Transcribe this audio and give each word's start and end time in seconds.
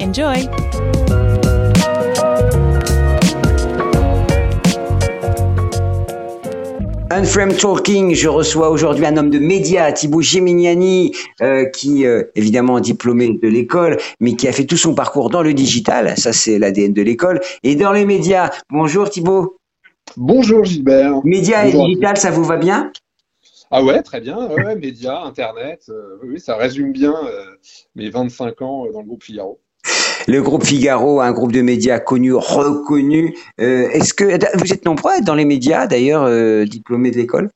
Enjoy! 0.00 0.48
Unframe 7.10 7.54
Talking, 7.54 8.14
je 8.14 8.28
reçois 8.28 8.70
aujourd'hui 8.70 9.04
un 9.04 9.16
homme 9.18 9.28
de 9.28 9.38
médias, 9.38 9.92
Thibaut 9.92 10.22
Geminiani, 10.22 11.12
euh, 11.42 11.66
qui 11.66 12.06
euh, 12.06 12.24
évidemment 12.34 12.80
diplômé 12.80 13.28
de 13.42 13.48
l'école, 13.48 13.98
mais 14.20 14.36
qui 14.36 14.48
a 14.48 14.52
fait 14.52 14.64
tout 14.64 14.78
son 14.78 14.94
parcours 14.94 15.28
dans 15.28 15.42
le 15.42 15.52
digital. 15.52 16.16
Ça, 16.16 16.32
c'est 16.32 16.58
l'ADN 16.58 16.94
de 16.94 17.02
l'école. 17.02 17.40
Et 17.62 17.74
dans 17.74 17.92
les 17.92 18.06
médias. 18.06 18.50
Bonjour 18.70 19.10
Thibaut. 19.10 19.58
Bonjour 20.16 20.64
Gilbert. 20.64 21.20
Médias 21.24 21.66
et 21.66 21.72
digital, 21.72 22.16
ça 22.16 22.30
vous 22.30 22.44
va 22.44 22.56
bien? 22.56 22.90
Ah 23.72 23.84
ouais, 23.84 24.02
très 24.02 24.20
bien. 24.20 24.48
Ouais, 24.48 24.74
médias, 24.74 25.22
Internet. 25.22 25.84
euh, 25.90 26.18
oui, 26.22 26.30
oui, 26.32 26.40
ça 26.40 26.56
résume 26.56 26.92
bien 26.92 27.14
euh, 27.24 27.44
mes 27.94 28.10
25 28.10 28.62
ans 28.62 28.86
euh, 28.86 28.92
dans 28.92 29.00
le 29.00 29.06
groupe 29.06 29.22
Figaro. 29.22 29.60
Le 30.30 30.42
groupe 30.42 30.64
Figaro, 30.64 31.20
un 31.20 31.32
groupe 31.32 31.50
de 31.50 31.60
médias 31.60 31.98
connu, 31.98 32.32
reconnu. 32.32 33.34
Euh, 33.60 33.88
Est-ce 33.88 34.14
que 34.14 34.24
vous 34.58 34.72
êtes 34.72 34.84
nombreux 34.84 35.10
à 35.10 35.16
être 35.16 35.24
dans 35.24 35.34
les 35.34 35.44
médias, 35.44 35.88
d'ailleurs, 35.88 36.22
euh, 36.22 36.64
diplômés 36.66 37.10
de 37.10 37.16
l'école? 37.16 37.50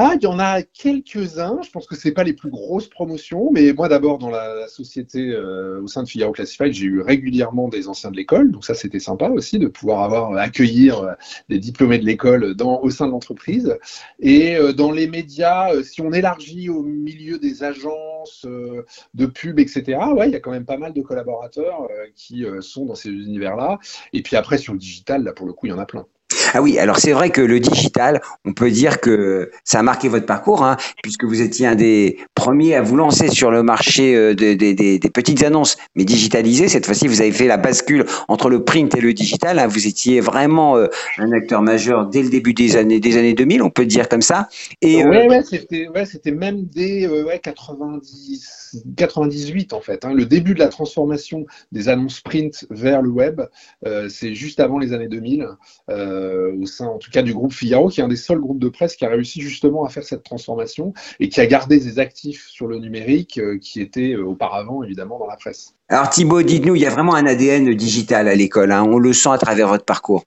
Ah, 0.00 0.14
il 0.14 0.22
y 0.22 0.28
en 0.28 0.38
a 0.38 0.62
quelques-uns. 0.62 1.60
Je 1.60 1.70
pense 1.72 1.88
que 1.88 1.96
c'est 1.96 2.12
pas 2.12 2.22
les 2.22 2.32
plus 2.32 2.50
grosses 2.50 2.86
promotions, 2.88 3.50
mais 3.50 3.72
moi 3.72 3.88
d'abord 3.88 4.18
dans 4.18 4.30
la, 4.30 4.68
société 4.68 5.32
euh, 5.32 5.82
au 5.82 5.88
sein 5.88 6.04
de 6.04 6.08
Figaro 6.08 6.30
Classified, 6.30 6.72
j'ai 6.72 6.84
eu 6.84 7.00
régulièrement 7.00 7.66
des 7.66 7.88
anciens 7.88 8.12
de 8.12 8.16
l'école, 8.16 8.52
donc 8.52 8.64
ça 8.64 8.74
c'était 8.74 9.00
sympa 9.00 9.28
aussi 9.28 9.58
de 9.58 9.66
pouvoir 9.66 10.04
avoir 10.04 10.36
accueillir 10.36 11.00
euh, 11.00 11.14
des 11.48 11.58
diplômés 11.58 11.98
de 11.98 12.04
l'école 12.04 12.54
au 12.60 12.90
sein 12.90 13.06
de 13.06 13.10
l'entreprise. 13.10 13.76
Et 14.20 14.54
euh, 14.54 14.72
dans 14.72 14.92
les 14.92 15.08
médias, 15.08 15.72
euh, 15.72 15.82
si 15.82 16.00
on 16.00 16.12
élargit 16.12 16.68
au 16.68 16.84
milieu 16.84 17.40
des 17.40 17.64
agences 17.64 18.44
euh, 18.44 18.84
de 19.14 19.26
pub, 19.26 19.58
etc. 19.58 19.98
Ouais, 20.14 20.28
il 20.28 20.32
y 20.32 20.36
a 20.36 20.40
quand 20.40 20.52
même 20.52 20.64
pas 20.64 20.76
mal 20.78 20.92
de 20.92 21.02
collaborateurs 21.02 21.82
euh, 21.90 22.06
qui 22.14 22.44
euh, 22.44 22.60
sont 22.60 22.86
dans 22.86 22.94
ces 22.94 23.10
univers-là. 23.10 23.78
Et 24.12 24.22
puis 24.22 24.36
après 24.36 24.58
sur 24.58 24.74
le 24.74 24.78
digital, 24.78 25.24
là 25.24 25.32
pour 25.32 25.46
le 25.46 25.52
coup, 25.52 25.66
il 25.66 25.70
y 25.70 25.72
en 25.72 25.78
a 25.78 25.86
plein. 25.86 26.06
Ah 26.54 26.62
oui, 26.62 26.78
alors 26.78 26.98
c'est 26.98 27.12
vrai 27.12 27.30
que 27.30 27.40
le 27.40 27.60
digital, 27.60 28.20
on 28.44 28.52
peut 28.52 28.70
dire 28.70 29.00
que 29.00 29.50
ça 29.64 29.80
a 29.80 29.82
marqué 29.82 30.08
votre 30.08 30.26
parcours, 30.26 30.62
hein, 30.64 30.76
puisque 31.02 31.24
vous 31.24 31.42
étiez 31.42 31.66
un 31.66 31.74
des 31.74 32.18
premiers 32.34 32.74
à 32.74 32.82
vous 32.82 32.96
lancer 32.96 33.28
sur 33.28 33.50
le 33.50 33.62
marché 33.62 34.14
euh, 34.14 34.34
des, 34.34 34.56
des- 34.56 34.74
des- 34.74 34.98
des 34.98 35.10
petites 35.10 35.42
annonces, 35.42 35.76
mais 35.94 36.04
digitalisées. 36.04 36.68
Cette 36.68 36.86
fois-ci, 36.86 37.06
vous 37.08 37.20
avez 37.20 37.32
fait 37.32 37.46
la 37.46 37.56
bascule 37.58 38.06
entre 38.28 38.48
le 38.50 38.64
print 38.64 38.94
et 38.96 39.00
le 39.00 39.12
digital. 39.12 39.58
hein. 39.58 39.66
Vous 39.66 39.86
étiez 39.86 40.20
vraiment 40.20 40.76
euh, 40.76 40.86
un 41.18 41.32
acteur 41.32 41.62
majeur 41.62 42.06
dès 42.06 42.22
le 42.22 42.28
début 42.30 42.54
des 42.54 42.76
années, 42.76 43.00
des 43.00 43.16
années 43.16 43.34
2000, 43.34 43.62
on 43.62 43.70
peut 43.70 43.86
dire 43.86 44.08
comme 44.08 44.22
ça. 44.22 44.48
Et 44.80 45.02
euh, 45.04 45.08
Ouais, 45.08 45.28
ouais, 45.28 45.42
c'était 45.42 45.88
ouais, 45.88 46.06
c'était 46.06 46.30
même 46.32 46.64
dès 46.64 47.06
euh, 47.06 47.24
ouais, 47.24 47.38
90, 47.40 48.67
98 48.96 49.72
en 49.72 49.80
fait. 49.80 50.04
hein. 50.04 50.12
Le 50.12 50.26
début 50.26 50.54
de 50.54 50.58
la 50.58 50.68
transformation 50.68 51.46
des 51.72 51.88
annonces 51.88 52.20
print 52.20 52.66
vers 52.70 53.02
le 53.02 53.10
web, 53.10 53.40
euh, 53.86 54.08
c'est 54.08 54.34
juste 54.34 54.60
avant 54.60 54.78
les 54.78 54.92
années 54.92 55.08
2000, 55.08 55.46
euh, 55.90 56.52
au 56.60 56.66
sein 56.66 56.86
en 56.86 56.98
tout 56.98 57.10
cas 57.10 57.22
du 57.22 57.32
groupe 57.34 57.52
Figaro, 57.52 57.88
qui 57.88 58.00
est 58.00 58.04
un 58.04 58.08
des 58.08 58.16
seuls 58.16 58.40
groupes 58.40 58.58
de 58.58 58.68
presse 58.68 58.96
qui 58.96 59.04
a 59.04 59.08
réussi 59.08 59.40
justement 59.40 59.84
à 59.84 59.88
faire 59.88 60.04
cette 60.04 60.22
transformation 60.22 60.92
et 61.20 61.28
qui 61.28 61.40
a 61.40 61.46
gardé 61.46 61.78
des 61.78 61.98
actifs 61.98 62.46
sur 62.48 62.66
le 62.66 62.78
numérique 62.78 63.38
euh, 63.38 63.58
qui 63.58 63.80
étaient 63.80 64.16
auparavant 64.16 64.82
évidemment 64.82 65.18
dans 65.18 65.26
la 65.26 65.36
presse. 65.36 65.74
alors 65.88 66.10
Thibaut, 66.10 66.42
dites-nous, 66.42 66.74
il 66.74 66.82
y 66.82 66.86
a 66.86 66.90
vraiment 66.90 67.14
un 67.14 67.26
ADN 67.26 67.74
digital 67.74 68.28
à 68.28 68.34
l'école. 68.34 68.72
hein. 68.72 68.84
On 68.88 68.98
le 68.98 69.12
sent 69.12 69.30
à 69.30 69.38
travers 69.38 69.68
votre 69.68 69.84
parcours. 69.84 70.24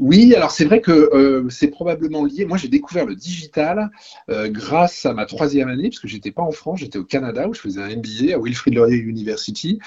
Oui, 0.00 0.34
alors 0.34 0.50
c'est 0.50 0.64
vrai 0.64 0.80
que 0.80 0.92
euh, 0.92 1.46
c'est 1.50 1.68
probablement 1.68 2.24
lié. 2.24 2.46
Moi, 2.46 2.56
j'ai 2.56 2.68
découvert 2.68 3.04
le 3.04 3.14
digital 3.14 3.90
euh, 4.30 4.48
grâce 4.48 5.04
à 5.04 5.12
ma 5.12 5.26
troisième 5.26 5.68
année, 5.68 5.90
parce 5.90 5.98
que 5.98 6.08
j'étais 6.08 6.30
pas 6.30 6.40
en 6.40 6.52
France, 6.52 6.80
j'étais 6.80 6.98
au 6.98 7.04
Canada 7.04 7.46
où 7.46 7.52
je 7.52 7.60
faisais 7.60 7.82
un 7.82 7.88
MBA 7.96 8.34
à 8.34 8.38
Wilfrid 8.38 8.74
Laurier 8.74 8.96
University, 8.96 9.78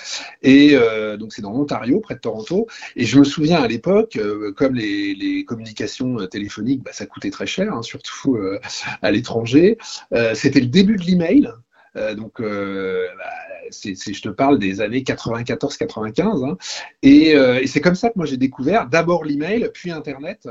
et 0.43 0.75
euh, 0.75 1.17
donc 1.17 1.33
c'est 1.33 1.41
dans 1.41 1.51
l'Ontario, 1.51 1.99
près 1.99 2.13
de 2.13 2.19
Toronto. 2.19 2.67
Et 2.95 3.05
je 3.05 3.17
me 3.17 3.23
souviens 3.23 3.63
à 3.63 3.67
l'époque, 3.67 4.19
comme 4.55 4.75
les, 4.75 5.45
communications 5.45 6.27
téléphoniques, 6.27 6.83
bah, 6.83 6.91
ça 6.93 7.07
coûtait 7.07 7.31
très 7.31 7.47
cher, 7.47 7.73
hein, 7.73 7.81
surtout 7.81 8.37
à 9.01 9.11
l'étranger. 9.11 9.79
C'était 10.35 10.59
le 10.59 10.67
début 10.67 10.97
de 10.97 11.03
l'email. 11.03 11.49
Donc, 12.15 12.39
bah, 12.39 13.52
c'est, 13.69 13.95
je 13.95 14.21
te 14.21 14.29
parle 14.29 14.59
des 14.59 14.81
années 14.81 15.01
94-95. 15.01 16.45
Hein. 16.45 16.57
Et, 17.01 17.35
euh, 17.35 17.59
et 17.61 17.67
c'est 17.67 17.81
comme 17.81 17.95
ça 17.95 18.09
que 18.09 18.13
moi 18.15 18.25
j'ai 18.25 18.37
découvert 18.37 18.87
d'abord 18.87 19.23
l'email, 19.25 19.69
puis 19.73 19.91
Internet, 19.91 20.47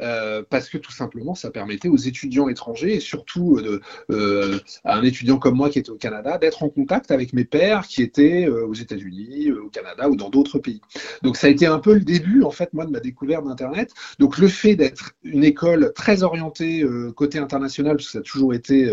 euh, 0.00 0.42
parce 0.48 0.68
que 0.68 0.78
tout 0.78 0.92
simplement 0.92 1.34
ça 1.34 1.50
permettait 1.50 1.88
aux 1.88 1.96
étudiants 1.96 2.48
étrangers, 2.48 2.94
et 2.94 3.00
surtout 3.00 3.56
euh, 3.56 3.62
de, 3.62 3.80
euh, 4.10 4.58
à 4.84 4.96
un 4.96 5.02
étudiant 5.02 5.38
comme 5.38 5.56
moi 5.56 5.70
qui 5.70 5.78
était 5.78 5.90
au 5.90 5.96
Canada, 5.96 6.38
d'être 6.38 6.62
en 6.62 6.68
contact 6.68 7.10
avec 7.10 7.32
mes 7.32 7.44
pairs 7.44 7.86
qui 7.86 8.02
étaient 8.02 8.46
euh, 8.48 8.66
aux 8.66 8.74
États-Unis, 8.74 9.52
au 9.52 9.68
Canada 9.68 10.08
ou 10.08 10.16
dans 10.16 10.30
d'autres 10.30 10.58
pays. 10.58 10.80
Donc 11.22 11.36
ça 11.36 11.46
a 11.46 11.50
été 11.50 11.66
un 11.66 11.78
peu 11.78 11.94
le 11.94 12.00
début 12.00 12.42
en 12.42 12.50
fait 12.50 12.72
moi 12.72 12.84
de 12.84 12.90
ma 12.90 13.00
découverte 13.00 13.44
d'Internet. 13.44 13.92
Donc 14.18 14.38
le 14.38 14.48
fait 14.48 14.76
d'être 14.76 15.12
une 15.24 15.44
école 15.44 15.92
très 15.94 16.22
orientée 16.22 16.84
côté 17.14 17.38
international, 17.38 17.96
parce 17.96 18.06
que 18.06 18.12
ça 18.12 18.18
a 18.18 18.22
toujours 18.22 18.54
été 18.54 18.90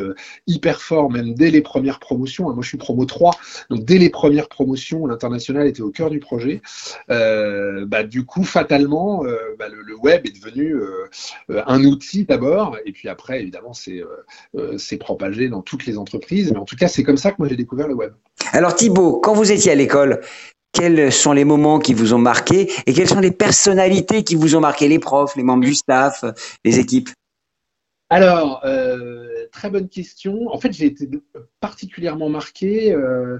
hyper 0.47 0.81
fort, 0.81 1.11
même 1.11 1.33
dès 1.33 1.51
les 1.51 1.61
premières 1.61 1.99
promotions. 1.99 2.49
hein. 2.49 2.53
Moi 2.53 2.63
je 2.63 2.69
suis 2.69 2.77
promo 2.77 3.05
3, 3.05 3.31
donc 3.69 3.85
dès 3.85 3.97
les 3.97 4.09
premières 4.09 4.49
promotions, 4.49 5.05
l'international 5.05 5.67
était 5.67 5.81
au 5.81 5.91
cœur 5.91 6.09
du 6.09 6.19
projet. 6.19 6.61
Euh, 7.09 7.85
bah, 7.85 8.03
du 8.03 8.25
coup, 8.25 8.43
fatalement, 8.43 9.25
euh, 9.25 9.37
bah, 9.57 9.67
le, 9.69 9.95
web 9.95 10.25
est 10.25 10.35
devenu 10.35 10.75
euh, 10.75 11.63
un 11.67 11.83
outil 11.83 12.25
d'abord, 12.25 12.77
et 12.85 12.91
puis 12.91 13.07
après, 13.07 13.41
évidemment, 13.41 13.73
c'est 13.73 14.03
c'est 14.77 14.97
propagé 14.97 15.49
dans 15.49 15.61
toutes 15.61 15.85
les 15.85 15.97
entreprises. 15.97 16.51
Mais 16.51 16.57
en 16.57 16.65
tout 16.65 16.75
cas, 16.75 16.87
c'est 16.87 17.03
comme 17.03 17.17
ça 17.17 17.31
que 17.31 17.37
moi 17.39 17.47
j'ai 17.47 17.55
découvert 17.55 17.87
le 17.87 17.93
web. 17.93 18.13
Alors 18.51 18.75
Thibaut, 18.75 19.19
quand 19.19 19.33
vous 19.33 19.51
étiez 19.51 19.71
à 19.71 19.75
l'école, 19.75 20.21
quels 20.73 21.11
sont 21.11 21.31
les 21.31 21.45
moments 21.45 21.79
qui 21.79 21.93
vous 21.93 22.13
ont 22.13 22.19
marqué 22.19 22.71
et 22.85 22.93
quelles 22.93 23.07
sont 23.07 23.19
les 23.19 23.31
personnalités 23.31 24.23
qui 24.23 24.35
vous 24.35 24.55
ont 24.55 24.59
marqué, 24.59 24.87
les 24.87 24.99
profs, 24.99 25.35
les 25.35 25.43
membres 25.43 25.63
du 25.63 25.75
staff, 25.75 26.25
les 26.65 26.79
équipes? 26.79 27.09
Alors, 28.13 28.63
euh, 28.63 29.47
très 29.51 29.71
bonne 29.71 29.89
question. 29.89 30.47
En 30.49 30.59
fait, 30.59 30.71
j'ai 30.71 30.85
été 30.85 31.09
particulièrement 31.59 32.29
marqué 32.29 32.93
euh, 32.93 33.39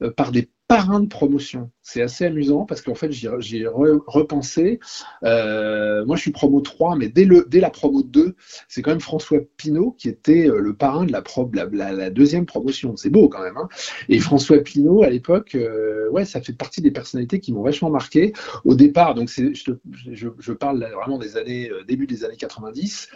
euh, 0.00 0.10
par 0.12 0.32
des 0.32 0.48
parrains 0.66 1.00
de 1.00 1.08
promotion. 1.08 1.70
C'est 1.84 2.00
assez 2.00 2.24
amusant 2.24 2.64
parce 2.64 2.80
qu'en 2.80 2.94
fait, 2.94 3.12
j'y 3.12 3.26
ai 3.58 3.66
repensé. 3.66 4.80
Euh, 5.22 6.04
moi, 6.06 6.16
je 6.16 6.22
suis 6.22 6.30
promo 6.32 6.62
3, 6.62 6.96
mais 6.96 7.08
dès, 7.08 7.26
le, 7.26 7.46
dès 7.48 7.60
la 7.60 7.68
promo 7.68 8.02
2, 8.02 8.34
c'est 8.68 8.80
quand 8.80 8.90
même 8.90 9.00
François 9.00 9.38
Pinault 9.58 9.94
qui 9.98 10.08
était 10.08 10.48
euh, 10.48 10.60
le 10.60 10.74
parrain 10.74 11.04
de 11.04 11.12
la, 11.12 11.92
la, 11.92 12.10
deuxième 12.10 12.46
promotion. 12.46 12.96
C'est 12.96 13.10
beau 13.10 13.28
quand 13.28 13.42
même. 13.42 13.58
Hein. 13.58 13.68
Et 14.08 14.18
François 14.18 14.58
Pinault, 14.58 15.02
à 15.02 15.10
l'époque, 15.10 15.54
euh, 15.54 16.08
ouais, 16.08 16.24
ça 16.24 16.40
fait 16.40 16.54
partie 16.54 16.80
des 16.80 16.90
personnalités 16.90 17.38
qui 17.38 17.52
m'ont 17.52 17.62
vachement 17.62 17.90
marqué. 17.90 18.32
Au 18.64 18.74
départ, 18.74 19.14
donc 19.14 19.28
je, 19.28 20.28
je, 20.38 20.52
parle 20.52 20.78
vraiment 20.94 21.18
des 21.18 21.36
années, 21.36 21.70
début 21.86 22.06
des 22.06 22.24
années 22.24 22.36
90, 22.36 23.08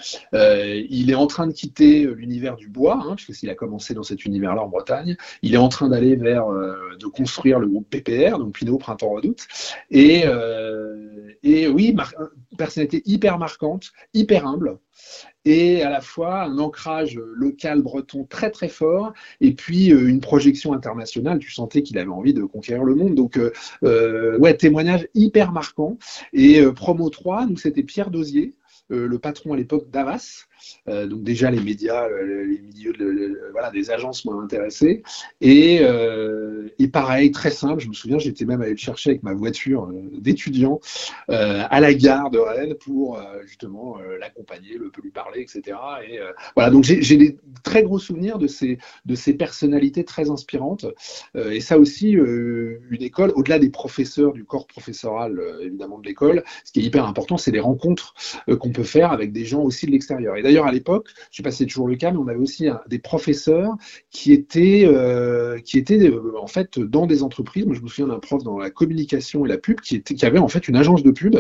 il 0.90 1.10
est 1.10 1.14
en 1.14 1.26
train 1.26 1.46
de 1.46 1.52
quitter 1.52 2.04
l'univers 2.04 2.56
du 2.56 2.68
bois, 2.68 3.00
hein, 3.02 3.14
puisque 3.14 3.34
s'il 3.34 3.48
a 3.48 3.54
commencé 3.54 3.94
dans 3.94 4.02
cet 4.02 4.26
univers-là 4.26 4.62
en 4.62 4.68
Bretagne. 4.68 5.16
Il 5.40 5.54
est 5.54 5.58
en 5.58 5.68
train 5.70 5.88
d'aller 5.88 6.16
vers, 6.16 6.48
de 6.48 7.06
construire 7.06 7.60
le 7.60 7.68
groupe 7.68 7.88
PPR, 7.88 8.38
donc 8.38 8.57
Pinot 8.58 8.78
Printemps 8.78 9.10
Redoute. 9.10 9.46
Et, 9.90 10.22
euh, 10.26 11.32
et 11.43 11.69
oui, 11.69 11.94
personnalité 12.56 13.02
hyper 13.06 13.38
marquante, 13.38 13.93
hyper 14.14 14.46
humble 14.46 14.78
et 15.44 15.82
à 15.82 15.90
la 15.90 16.00
fois 16.00 16.43
un 16.43 16.58
ancrage 16.58 17.19
local 17.34 17.81
breton 17.82 18.25
très 18.25 18.50
très 18.50 18.69
fort, 18.69 19.12
et 19.40 19.52
puis 19.52 19.93
euh, 19.93 20.08
une 20.08 20.20
projection 20.20 20.72
internationale. 20.72 21.38
Tu 21.38 21.52
sentais 21.52 21.82
qu'il 21.82 21.99
avait 21.99 22.10
envie 22.10 22.34
de 22.34 22.43
conquérir 22.43 22.82
le 22.82 22.96
monde. 22.96 23.14
Donc, 23.14 23.38
euh, 23.38 24.38
ouais, 24.38 24.56
témoignage 24.56 25.06
hyper 25.14 25.52
marquant. 25.52 25.96
Et 26.32 26.61
promo 26.72 27.08
3, 27.08 27.46
nous, 27.46 27.56
c'était 27.56 27.84
Pierre 27.84 28.11
Dosier, 28.11 28.56
le 28.90 29.19
patron 29.19 29.52
à 29.52 29.56
l'époque 29.56 29.88
d'Avas, 29.90 30.46
euh, 30.88 31.06
donc 31.06 31.22
déjà 31.22 31.50
les 31.50 31.60
médias, 31.60 32.06
euh, 32.08 32.44
les 32.44 32.60
milieux, 32.60 32.93
voilà, 33.52 33.70
des 33.70 33.90
agences 33.90 34.25
m'ont 34.25 34.40
intéressé. 34.40 35.02
Et, 35.40 35.81
euh, 35.82 36.69
et, 36.78 36.88
pareil, 36.88 37.31
très 37.31 37.50
simple, 37.50 37.82
je 37.82 37.88
me 37.88 37.94
souviens, 37.94 38.19
j'étais 38.19 38.44
même 38.44 38.60
allé 38.62 38.72
le 38.72 38.76
chercher 38.76 39.10
avec 39.10 39.22
ma 39.22 39.34
voiture 39.34 39.88
d'étudiant 40.12 40.81
à 41.28 41.81
la 41.81 41.94
gare 41.94 42.31
de 42.31 42.38
Rennes 42.38 42.75
pour 42.75 43.20
justement 43.46 43.99
l'accompagner, 44.19 44.76
le 44.78 44.90
peu 44.90 45.02
lui 45.02 45.10
parler, 45.10 45.43
etc. 45.43 45.76
Et 46.08 46.19
voilà, 46.55 46.70
donc 46.70 46.84
j'ai 46.84 47.16
des 47.16 47.38
très 47.62 47.82
gros 47.82 47.99
souvenirs 47.99 48.38
de 48.38 48.46
ces, 48.46 48.78
de 49.04 49.14
ces 49.14 49.34
personnalités 49.34 50.04
très 50.04 50.31
inspirantes. 50.31 50.87
et 51.34 51.61
ça 51.61 51.78
aussi, 51.78 52.11
une 52.11 53.02
école, 53.02 53.32
au-delà 53.34 53.58
des 53.58 53.70
professeurs, 53.70 54.32
du 54.32 54.44
corps 54.44 54.66
professoral 54.66 55.40
évidemment 55.61 55.99
de 55.99 56.06
l'école, 56.06 56.43
ce 56.64 56.72
qui 56.72 56.81
est 56.81 56.84
hyper 56.84 57.06
important, 57.06 57.37
c'est 57.37 57.50
les 57.50 57.61
rencontres 57.61 58.14
qu'on 58.61 58.70
peut 58.70 58.82
faire 58.82 59.12
avec 59.12 59.32
des 59.32 59.44
gens 59.44 59.62
aussi 59.62 59.87
de 59.87 59.93
l'extérieur. 59.93 60.37
D'ailleurs, 60.48 60.66
à 60.66 60.72
l'époque, 60.72 61.08
je 61.08 61.20
ne 61.20 61.36
sais 61.36 61.42
pas 61.42 61.50
si 61.50 61.58
c'est 61.58 61.66
toujours 61.66 61.88
le 61.88 61.96
cas, 61.96 62.10
mais 62.10 62.16
on 62.16 62.26
avait 62.26 62.38
aussi 62.38 62.68
des 62.88 62.98
professeurs 62.98 63.74
qui 64.10 64.32
étaient, 64.32 64.84
euh, 64.86 65.58
qui 65.58 65.78
étaient 65.78 66.08
euh, 66.08 66.32
en 66.40 66.46
fait 66.46 66.78
dans 66.78 67.06
des 67.06 67.22
entreprises. 67.22 67.66
Moi, 67.66 67.74
je 67.74 67.82
me 67.82 67.88
souviens 67.88 68.06
d'un 68.06 68.18
prof 68.18 68.42
dans 68.42 68.58
la 68.58 68.70
communication 68.70 69.44
et 69.44 69.48
la 69.48 69.58
pub 69.58 69.80
qui, 69.80 69.96
était, 69.96 70.14
qui 70.14 70.24
avait 70.24 70.38
en 70.38 70.48
fait 70.48 70.66
une 70.68 70.76
agence 70.76 71.02
de 71.02 71.10
pub 71.10 71.36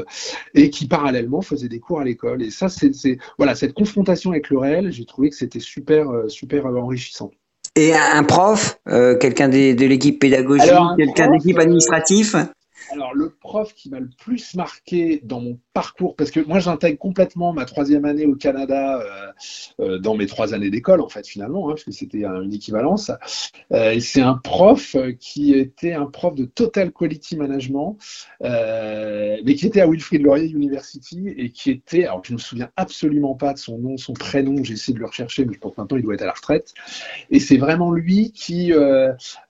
et 0.54 0.68
qui 0.68 0.86
parallèlement 0.86 1.40
faisait 1.40 1.68
des 1.68 1.80
cours 1.80 2.00
à 2.00 2.04
l'école. 2.04 2.42
Et 2.42 2.50
ça, 2.50 2.68
c'est 2.68 2.92
voilà, 3.38 3.54
cette 3.54 3.72
confrontation 3.72 4.30
avec 4.30 4.50
le 4.50 4.58
réel, 4.58 4.92
j'ai 4.92 5.06
trouvé 5.06 5.30
que 5.30 5.36
c'était 5.36 5.60
super, 5.60 6.10
euh, 6.10 6.28
super 6.28 6.66
enrichissant. 6.66 7.30
Et 7.76 7.94
un 7.94 8.24
prof, 8.24 8.80
quelqu'un 8.86 9.48
de, 9.48 9.86
l'équipe 9.86 10.18
pédagogique, 10.18 10.68
quelqu'un 10.98 11.28
de 11.28 11.32
l'équipe 11.34 11.58
administrative? 11.58 12.48
Alors, 12.90 13.14
le 13.14 13.30
prof 13.30 13.74
qui 13.74 13.90
m'a 13.90 14.00
le 14.00 14.08
plus 14.18 14.54
marqué 14.54 15.20
dans 15.22 15.40
mon 15.40 15.58
parcours, 15.72 16.16
parce 16.16 16.30
que 16.30 16.40
moi, 16.40 16.58
j'intègre 16.58 16.98
complètement 16.98 17.52
ma 17.52 17.64
troisième 17.64 18.04
année 18.04 18.26
au 18.26 18.34
Canada 18.34 19.00
euh, 19.00 19.32
euh, 19.80 19.98
dans 19.98 20.14
mes 20.14 20.26
trois 20.26 20.54
années 20.54 20.70
d'école, 20.70 21.00
en 21.00 21.08
fait, 21.08 21.26
finalement, 21.26 21.68
hein, 21.68 21.72
parce 21.72 21.84
que 21.84 21.92
c'était 21.92 22.24
une 22.24 22.52
équivalence. 22.52 23.10
Euh, 23.72 23.98
c'est 24.00 24.22
un 24.22 24.36
prof 24.36 24.96
qui 25.20 25.54
était 25.54 25.92
un 25.92 26.06
prof 26.06 26.34
de 26.34 26.44
Total 26.44 26.90
Quality 26.92 27.36
Management, 27.36 27.96
mais 28.40 29.54
qui 29.54 29.66
était 29.66 29.80
à 29.80 29.86
Wilfrid 29.86 30.22
Laurier 30.22 30.48
University 30.48 31.28
et 31.28 31.50
qui 31.50 31.70
était, 31.70 32.04
alors 32.04 32.22
je 32.24 32.32
ne 32.32 32.38
me 32.38 32.40
souviens 32.40 32.70
absolument 32.76 33.34
pas 33.34 33.52
de 33.52 33.58
son 33.58 33.78
nom, 33.78 33.96
son 33.96 34.14
prénom, 34.14 34.64
j'ai 34.64 34.74
essayé 34.74 34.94
de 34.94 35.00
le 35.00 35.06
rechercher, 35.06 35.44
mais 35.44 35.54
je 35.54 35.58
pense 35.58 35.76
maintenant 35.76 35.96
il 35.96 36.02
doit 36.02 36.14
être 36.14 36.22
à 36.22 36.26
la 36.26 36.32
retraite. 36.32 36.74
Et 37.30 37.40
c'est 37.40 37.58
vraiment 37.58 37.92
lui 37.92 38.32
qui 38.32 38.72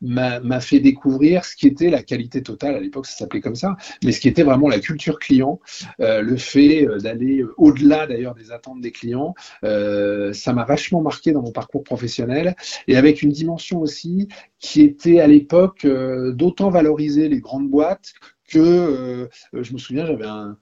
m'a 0.00 0.60
fait 0.60 0.80
découvrir 0.80 1.44
ce 1.44 1.54
qui 1.54 1.66
était 1.66 1.90
la 1.90 2.02
qualité 2.02 2.42
totale. 2.42 2.74
À 2.74 2.80
l'époque, 2.80 3.06
ça 3.06 3.27
comme 3.36 3.54
ça, 3.54 3.76
mais 4.04 4.12
ce 4.12 4.20
qui 4.20 4.28
était 4.28 4.42
vraiment 4.42 4.68
la 4.68 4.80
culture 4.80 5.18
client, 5.18 5.60
euh, 6.00 6.22
le 6.22 6.36
fait 6.36 6.86
euh, 6.86 6.98
d'aller 6.98 7.40
euh, 7.40 7.54
au-delà 7.56 8.06
d'ailleurs 8.06 8.34
des 8.34 8.50
attentes 8.50 8.80
des 8.80 8.92
clients, 8.92 9.34
ça 9.62 10.52
m'a 10.52 10.64
vachement 10.64 11.02
marqué 11.02 11.32
dans 11.32 11.42
mon 11.42 11.52
parcours 11.52 11.84
professionnel 11.84 12.56
et 12.86 12.96
avec 12.96 13.22
une 13.22 13.30
dimension 13.30 13.80
aussi 13.80 14.28
qui 14.58 14.82
était 14.82 15.20
à 15.20 15.26
l'époque 15.26 15.86
d'autant 15.86 16.70
valoriser 16.70 17.28
les 17.28 17.40
grandes 17.40 17.68
boîtes 17.68 18.12
que 18.48 18.58
euh, 18.58 19.28
je 19.52 19.72
me 19.72 19.78
souviens, 19.78 20.06
j'avais 20.06 20.24
un, 20.24 20.56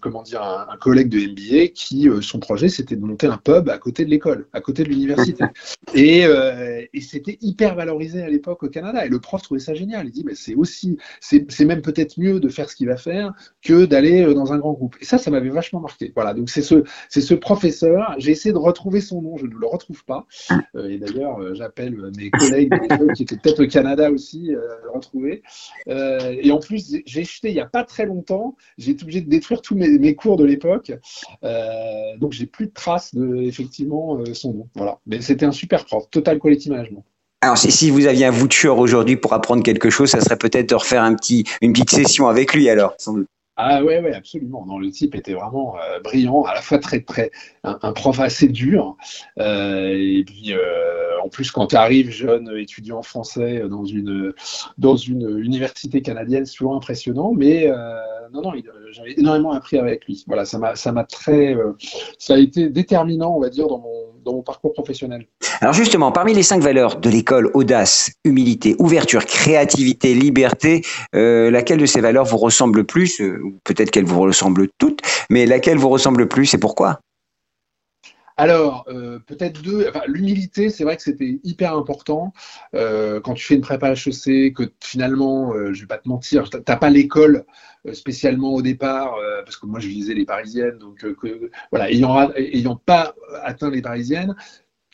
comment 0.00 0.22
dire, 0.22 0.42
un, 0.42 0.76
collègue 0.76 1.08
de 1.08 1.18
MBA 1.18 1.68
qui, 1.74 2.08
euh, 2.08 2.20
son 2.20 2.38
projet, 2.38 2.68
c'était 2.68 2.96
de 2.96 3.04
monter 3.04 3.26
un 3.26 3.38
pub 3.38 3.68
à 3.68 3.78
côté 3.78 4.04
de 4.04 4.10
l'école, 4.10 4.46
à 4.52 4.60
côté 4.60 4.84
de 4.84 4.90
l'université. 4.90 5.44
Et, 5.94 6.24
euh, 6.24 6.84
et 6.92 7.00
c'était 7.00 7.38
hyper 7.40 7.74
valorisé 7.74 8.22
à 8.22 8.28
l'époque 8.28 8.62
au 8.62 8.68
Canada. 8.68 9.04
Et 9.04 9.08
le 9.08 9.18
prof 9.18 9.42
trouvait 9.42 9.60
ça 9.60 9.74
génial. 9.74 10.06
Il 10.06 10.12
dit, 10.12 10.22
mais 10.24 10.34
c'est 10.34 10.54
aussi, 10.54 10.98
c'est 11.20 11.64
même 11.64 11.82
peut-être 11.82 12.18
mieux 12.18 12.38
de 12.38 12.48
faire 12.48 12.70
ce 12.70 12.76
qu'il 12.76 12.86
va 12.86 12.96
faire 12.96 13.32
que 13.62 13.86
d'aller 13.86 14.32
dans 14.34 14.52
un 14.52 14.58
grand 14.58 14.72
groupe. 14.72 14.96
Et 15.00 15.04
ça, 15.04 15.18
ça 15.18 15.30
m'avait 15.30 15.48
vachement 15.48 15.80
marqué. 15.80 16.12
Voilà. 16.14 16.32
Donc 16.32 16.48
c'est 16.48 16.62
ce, 16.62 16.84
ce 17.08 17.34
professeur. 17.34 18.14
J'ai 18.18 18.30
essayé 18.30 18.52
de 18.52 18.58
retrouver 18.58 19.00
son 19.00 19.20
nom. 19.20 19.36
Je 19.36 19.46
ne 19.46 19.54
le 19.54 19.66
retrouve 19.66 20.04
pas. 20.04 20.26
et 20.78 20.98
d'ailleurs, 20.98 21.54
j'appelle 21.54 22.12
mes 22.16 22.30
collègues 22.30 22.72
qui 23.14 23.24
étaient 23.24 23.36
peut-être 23.36 23.64
au 23.64 23.66
Canada 23.66 24.12
aussi, 24.12 24.50
à 24.54 24.84
le 24.84 24.90
retrouver. 24.94 25.42
Euh, 25.88 26.09
et 26.42 26.50
en 26.50 26.58
plus, 26.58 26.96
j'ai 27.04 27.24
jeté 27.24 27.48
il 27.48 27.54
n'y 27.54 27.60
a 27.60 27.66
pas 27.66 27.84
très 27.84 28.06
longtemps, 28.06 28.56
j'ai 28.78 28.92
été 28.92 29.02
obligé 29.02 29.20
de 29.20 29.28
détruire 29.28 29.62
tous 29.62 29.74
mes, 29.74 30.14
cours 30.14 30.36
de 30.36 30.44
l'époque. 30.44 30.92
Euh, 31.44 32.16
donc, 32.18 32.32
j'ai 32.32 32.46
plus 32.46 32.66
de 32.66 32.72
traces 32.72 33.14
de 33.14 33.42
effectivement 33.42 34.18
euh, 34.18 34.34
son 34.34 34.54
nom. 34.54 34.68
Voilà. 34.74 34.98
Mais 35.06 35.20
c'était 35.20 35.46
un 35.46 35.52
super 35.52 35.84
prof, 35.84 36.04
Total 36.10 36.38
Quality 36.38 36.70
Management. 36.70 37.04
Alors, 37.42 37.56
si, 37.56 37.90
vous 37.90 38.06
aviez 38.06 38.26
un 38.26 38.30
voucher 38.30 38.68
aujourd'hui 38.68 39.16
pour 39.16 39.32
apprendre 39.32 39.62
quelque 39.62 39.88
chose, 39.88 40.10
ça 40.10 40.20
serait 40.20 40.36
peut-être 40.36 40.68
de 40.68 40.74
refaire 40.74 41.02
une 41.04 41.16
petite 41.16 41.90
session 41.90 42.28
avec 42.28 42.52
lui, 42.52 42.68
alors. 42.68 42.94
Ah 43.62 43.84
ouais, 43.84 44.00
ouais, 44.00 44.14
absolument. 44.14 44.64
Non, 44.64 44.78
le 44.78 44.90
type 44.90 45.14
était 45.14 45.34
vraiment 45.34 45.76
euh, 45.76 46.00
brillant, 46.00 46.44
à 46.44 46.54
la 46.54 46.62
fois 46.62 46.78
très, 46.78 47.00
très, 47.00 47.30
un, 47.62 47.92
prof 47.92 48.18
assez 48.18 48.48
dur. 48.48 48.96
Euh, 49.38 49.90
et 49.90 50.24
puis, 50.24 50.54
euh, 50.54 51.20
en 51.22 51.28
plus, 51.28 51.50
quand 51.50 51.66
tu 51.66 51.76
arrives 51.76 52.10
jeune 52.10 52.50
étudiant 52.56 53.02
français 53.02 53.68
dans 53.68 53.84
une, 53.84 54.32
dans 54.78 54.96
une 54.96 55.38
université 55.38 56.00
canadienne, 56.00 56.46
c'est 56.46 56.56
toujours 56.56 56.74
impressionnant. 56.74 57.34
Mais 57.36 57.70
non, 58.32 58.40
non, 58.40 58.52
j'avais 58.92 59.12
énormément 59.18 59.52
appris 59.52 59.76
avec 59.78 60.06
lui. 60.06 60.24
Voilà, 60.26 60.46
ça 60.46 60.58
m'a, 60.58 60.74
ça 60.74 60.90
m'a 60.92 61.04
très, 61.04 61.54
ça 62.18 62.34
a 62.34 62.38
été 62.38 62.70
déterminant, 62.70 63.36
on 63.36 63.40
va 63.40 63.50
dire, 63.50 63.66
dans 63.68 63.78
mon, 63.78 64.09
dans 64.24 64.32
mon 64.32 64.42
parcours 64.42 64.72
professionnel. 64.72 65.26
Alors 65.60 65.74
justement, 65.74 66.12
parmi 66.12 66.34
les 66.34 66.42
cinq 66.42 66.62
valeurs 66.62 66.96
de 66.96 67.10
l'école, 67.10 67.50
audace, 67.54 68.12
humilité, 68.24 68.76
ouverture, 68.78 69.24
créativité, 69.24 70.14
liberté, 70.14 70.82
laquelle 71.12 71.78
de 71.78 71.86
ces 71.86 72.00
valeurs 72.00 72.24
vous 72.24 72.38
ressemble 72.38 72.78
le 72.78 72.84
plus 72.84 73.20
peut-être 73.64 73.90
qu'elles 73.90 74.04
vous 74.04 74.20
ressemblent 74.20 74.68
toutes, 74.78 75.00
mais 75.28 75.46
laquelle 75.46 75.78
vous 75.78 75.88
ressemble 75.88 76.20
le 76.20 76.28
plus 76.28 76.52
et 76.54 76.58
pourquoi? 76.58 77.00
Alors, 78.40 78.86
euh, 78.88 79.18
peut-être 79.18 79.60
deux. 79.60 79.90
L'humilité, 80.06 80.70
c'est 80.70 80.82
vrai 80.82 80.96
que 80.96 81.02
c'était 81.02 81.40
hyper 81.44 81.76
important. 81.76 82.32
Euh, 82.74 83.20
quand 83.20 83.34
tu 83.34 83.44
fais 83.44 83.54
une 83.54 83.60
prépa 83.60 83.92
HEC, 83.92 84.54
que 84.54 84.72
finalement, 84.80 85.52
euh, 85.52 85.74
je 85.74 85.82
vais 85.82 85.86
pas 85.86 85.98
te 85.98 86.08
mentir, 86.08 86.48
tu 86.48 86.56
n'as 86.56 86.76
pas 86.76 86.88
l'école 86.88 87.44
spécialement 87.92 88.54
au 88.54 88.62
départ, 88.62 89.16
parce 89.44 89.56
que 89.56 89.66
moi 89.66 89.80
je 89.80 89.88
visais 89.88 90.12
les 90.12 90.26
parisiennes, 90.26 90.76
donc 90.76 91.06
voilà, 91.70 91.90
ayant 91.90 92.76
pas 92.76 93.14
atteint 93.42 93.70
les 93.70 93.80
parisiennes, 93.80 94.34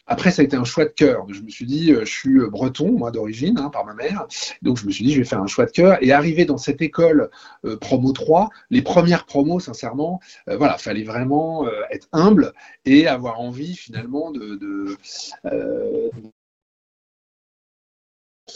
après, 0.07 0.31
ça 0.31 0.43
a 0.43 0.45
été 0.45 0.57
un 0.57 0.65
choix 0.65 0.85
de 0.85 0.91
cœur. 0.91 1.27
Je 1.29 1.41
me 1.41 1.49
suis 1.49 1.67
dit, 1.67 1.93
euh, 1.93 2.05
je 2.05 2.11
suis 2.11 2.39
euh, 2.39 2.49
breton, 2.49 2.93
moi 2.93 3.11
d'origine, 3.11 3.59
hein, 3.59 3.71
par 3.71 3.85
ma 3.85 3.95
mère. 3.95 4.27
Donc, 4.63 4.79
je 4.79 4.87
me 4.87 4.93
suis 4.93 5.05
dit, 5.05 5.13
je 5.13 5.19
vais 5.19 5.25
faire 5.25 5.41
un 5.41 5.49
choix 5.49 5.67
de 5.67 5.73
cœur. 5.73 5.99
Et 6.01 6.13
arriver 6.13 6.45
dans 6.45 6.59
cette 6.59 6.81
école 6.81 7.31
euh, 7.65 7.77
promo 7.77 8.13
3, 8.13 8.51
les 8.71 8.83
premières 8.83 9.27
promos, 9.27 9.59
sincèrement, 9.61 10.21
voilà, 10.47 10.79
fallait 10.79 11.03
vraiment 11.03 11.67
être 11.91 12.09
humble 12.13 12.53
et 12.85 13.07
avoir 13.07 13.41
envie 13.41 13.77
finalement 13.77 14.31
de, 14.31 14.57
de, 14.57 14.97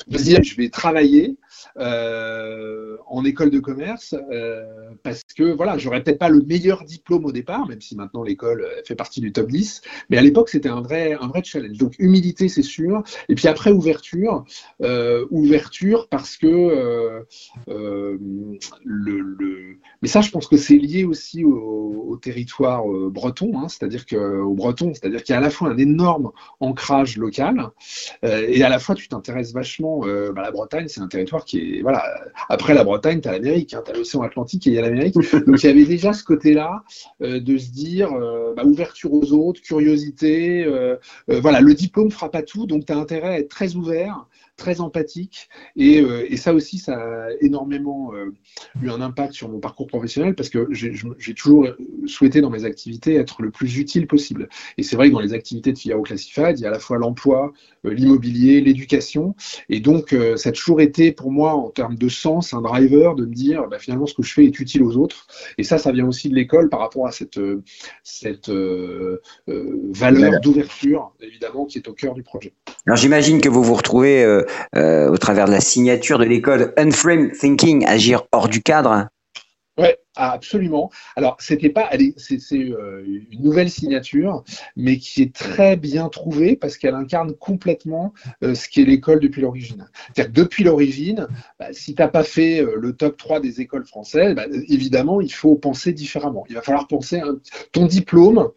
je 0.08 0.56
vais 0.56 0.68
travailler 0.68 1.36
euh, 1.78 2.96
en 3.06 3.24
école 3.24 3.50
de 3.50 3.60
commerce 3.60 4.14
euh, 4.32 4.64
parce 5.02 5.22
que 5.24 5.52
voilà, 5.52 5.78
j'aurais 5.78 6.02
peut-être 6.02 6.18
pas 6.18 6.28
le 6.28 6.42
meilleur 6.42 6.84
diplôme 6.84 7.24
au 7.24 7.32
départ, 7.32 7.66
même 7.68 7.80
si 7.80 7.96
maintenant 7.96 8.22
l'école 8.22 8.66
fait 8.86 8.94
partie 8.94 9.20
du 9.20 9.32
top 9.32 9.48
10, 9.48 9.82
mais 10.08 10.18
à 10.18 10.22
l'époque 10.22 10.48
c'était 10.48 10.68
un 10.68 10.80
vrai, 10.80 11.16
un 11.20 11.28
vrai 11.28 11.42
challenge. 11.44 11.76
Donc 11.78 11.94
humilité, 11.98 12.48
c'est 12.48 12.62
sûr. 12.62 13.02
Et 13.28 13.34
puis 13.34 13.48
après 13.48 13.70
ouverture, 13.70 14.44
euh, 14.82 15.26
ouverture 15.30 16.08
parce 16.08 16.36
que 16.36 17.24
le, 18.84 19.78
mais 20.02 20.08
ça, 20.08 20.20
je 20.20 20.30
pense 20.30 20.46
que 20.46 20.56
c'est 20.56 20.76
lié 20.76 21.04
aussi 21.04 21.44
au, 21.44 22.16
territoire 22.20 22.84
breton, 23.10 23.58
hein, 23.58 23.68
c'est-à-dire 23.68 24.04
que 24.04 24.16
au 24.16 24.52
breton, 24.52 24.92
c'est-à-dire 24.92 25.22
qu'il 25.22 25.32
y 25.32 25.36
a 25.36 25.38
à 25.38 25.42
la 25.42 25.48
fois 25.48 25.68
un 25.70 25.78
énorme 25.78 26.32
ancrage 26.58 27.16
local 27.16 27.70
et 28.22 28.62
à 28.62 28.68
la 28.68 28.78
fois 28.78 28.94
tu 28.94 29.08
t'intéresses 29.08 29.54
vachement. 29.54 30.00
Bah, 30.00 30.42
la 30.42 30.50
Bretagne, 30.50 30.88
c'est 30.88 31.00
un 31.00 31.08
territoire 31.08 31.39
qui 31.44 31.58
est 31.58 31.82
voilà. 31.82 32.04
Après 32.48 32.74
la 32.74 32.84
Bretagne, 32.84 33.20
tu 33.20 33.28
as 33.28 33.32
l'Amérique, 33.32 33.74
hein, 33.74 33.82
tu 33.84 33.92
as 33.92 33.94
l'océan 33.94 34.22
Atlantique 34.22 34.66
et 34.66 34.70
il 34.70 34.74
y 34.74 34.78
a 34.78 34.82
l'Amérique. 34.82 35.14
Donc 35.46 35.62
il 35.62 35.66
y 35.66 35.70
avait 35.70 35.84
déjà 35.84 36.12
ce 36.12 36.24
côté-là 36.24 36.82
de 37.20 37.58
se 37.58 37.70
dire 37.70 38.10
bah, 38.56 38.64
ouverture 38.64 39.12
aux 39.12 39.32
autres, 39.32 39.60
curiosité. 39.60 40.66
voilà, 41.28 41.60
le 41.60 41.74
diplôme 41.74 42.10
fera 42.10 42.30
pas 42.30 42.42
tout, 42.42 42.66
donc 42.66 42.86
tu 42.86 42.92
as 42.92 42.96
intérêt 42.96 43.28
à 43.28 43.38
être 43.38 43.48
très 43.48 43.76
ouvert 43.76 44.26
très 44.60 44.80
empathique. 44.80 45.48
Et, 45.76 46.00
euh, 46.00 46.36
ça 46.36 46.54
aussi, 46.54 46.78
ça 46.78 46.96
a 46.96 47.30
énormément 47.40 48.14
euh, 48.14 48.32
eu 48.80 48.90
un 48.90 49.00
impact 49.00 49.32
sur 49.32 49.48
mon 49.48 49.58
parcours 49.58 49.86
professionnel 49.86 50.34
parce 50.34 50.48
que 50.48 50.68
j'ai 50.70 51.34
toujours 51.34 51.66
souhaité 52.06 52.40
dans 52.40 52.50
mes 52.50 52.64
activités 52.64 53.16
être 53.16 53.42
le 53.42 53.50
plus 53.50 53.78
utile 53.78 54.06
possible. 54.06 54.48
Et 54.78 54.82
c'est 54.82 54.96
vrai 54.96 55.08
que 55.08 55.14
dans 55.14 55.20
les 55.20 55.34
activités 55.34 55.72
de 55.72 55.78
Figaro 55.78 56.02
Classified, 56.02 56.58
il 56.58 56.62
y 56.62 56.64
a 56.66 56.68
à 56.68 56.72
la 56.72 56.78
fois 56.78 56.98
l'emploi, 56.98 57.52
euh, 57.84 57.92
l'immobilier, 57.92 58.60
l'éducation. 58.60 59.34
Et 59.68 59.80
donc, 59.80 60.14
ça 60.36 60.50
a 60.50 60.52
toujours 60.52 60.80
été 60.80 61.12
pour 61.12 61.29
moi, 61.30 61.54
en 61.54 61.70
termes 61.70 61.96
de 61.96 62.08
sens, 62.08 62.52
un 62.54 62.62
driver 62.62 63.14
de 63.14 63.24
me 63.24 63.34
dire 63.34 63.66
bah, 63.68 63.78
finalement 63.78 64.06
ce 64.06 64.14
que 64.14 64.22
je 64.22 64.32
fais 64.32 64.44
est 64.44 64.60
utile 64.60 64.82
aux 64.82 64.96
autres. 64.96 65.26
Et 65.58 65.62
ça, 65.62 65.78
ça 65.78 65.92
vient 65.92 66.06
aussi 66.06 66.28
de 66.28 66.34
l'école 66.34 66.68
par 66.68 66.80
rapport 66.80 67.06
à 67.06 67.12
cette, 67.12 67.40
cette 68.02 68.50
valeur 69.46 70.40
d'ouverture, 70.40 71.12
évidemment, 71.20 71.64
qui 71.64 71.78
est 71.78 71.88
au 71.88 71.92
cœur 71.92 72.14
du 72.14 72.22
projet. 72.22 72.52
Alors 72.86 72.96
j'imagine 72.96 73.40
que 73.40 73.48
vous 73.48 73.62
vous 73.62 73.74
retrouvez 73.74 74.24
euh, 74.76 75.10
au 75.10 75.18
travers 75.18 75.46
de 75.46 75.52
la 75.52 75.60
signature 75.60 76.18
de 76.18 76.24
l'école 76.24 76.72
Unframe 76.76 77.32
Thinking, 77.32 77.86
agir 77.86 78.24
hors 78.32 78.48
du 78.48 78.62
cadre. 78.62 79.08
Ouais, 79.78 79.98
ah, 80.16 80.32
absolument. 80.32 80.90
Alors, 81.14 81.36
c'était 81.38 81.68
pas, 81.68 81.88
c'est 82.16 82.40
euh, 82.52 83.04
une 83.30 83.42
nouvelle 83.42 83.70
signature, 83.70 84.42
mais 84.74 84.98
qui 84.98 85.22
est 85.22 85.32
très 85.32 85.76
bien 85.76 86.08
trouvée 86.08 86.56
parce 86.56 86.76
qu'elle 86.78 86.96
incarne 86.96 87.32
complètement 87.34 88.12
euh, 88.42 88.54
ce 88.54 88.68
qu'est 88.68 88.84
l'école 88.84 89.20
depuis 89.20 89.40
l'origine. 89.40 89.88
C'est-à-dire 90.08 90.32
que 90.32 90.40
depuis 90.40 90.64
l'origine, 90.64 91.28
bah, 91.60 91.68
si 91.70 91.94
tu 91.94 92.02
n'as 92.02 92.08
pas 92.08 92.24
fait 92.24 92.60
euh, 92.60 92.74
le 92.76 92.92
top 92.92 93.16
3 93.18 93.38
des 93.38 93.60
écoles 93.60 93.86
françaises, 93.86 94.34
bah, 94.34 94.46
évidemment, 94.68 95.20
il 95.20 95.32
faut 95.32 95.54
penser 95.54 95.92
différemment. 95.92 96.44
Il 96.48 96.56
va 96.56 96.62
falloir 96.62 96.88
penser, 96.88 97.22
ton 97.70 97.86
diplôme 97.86 98.50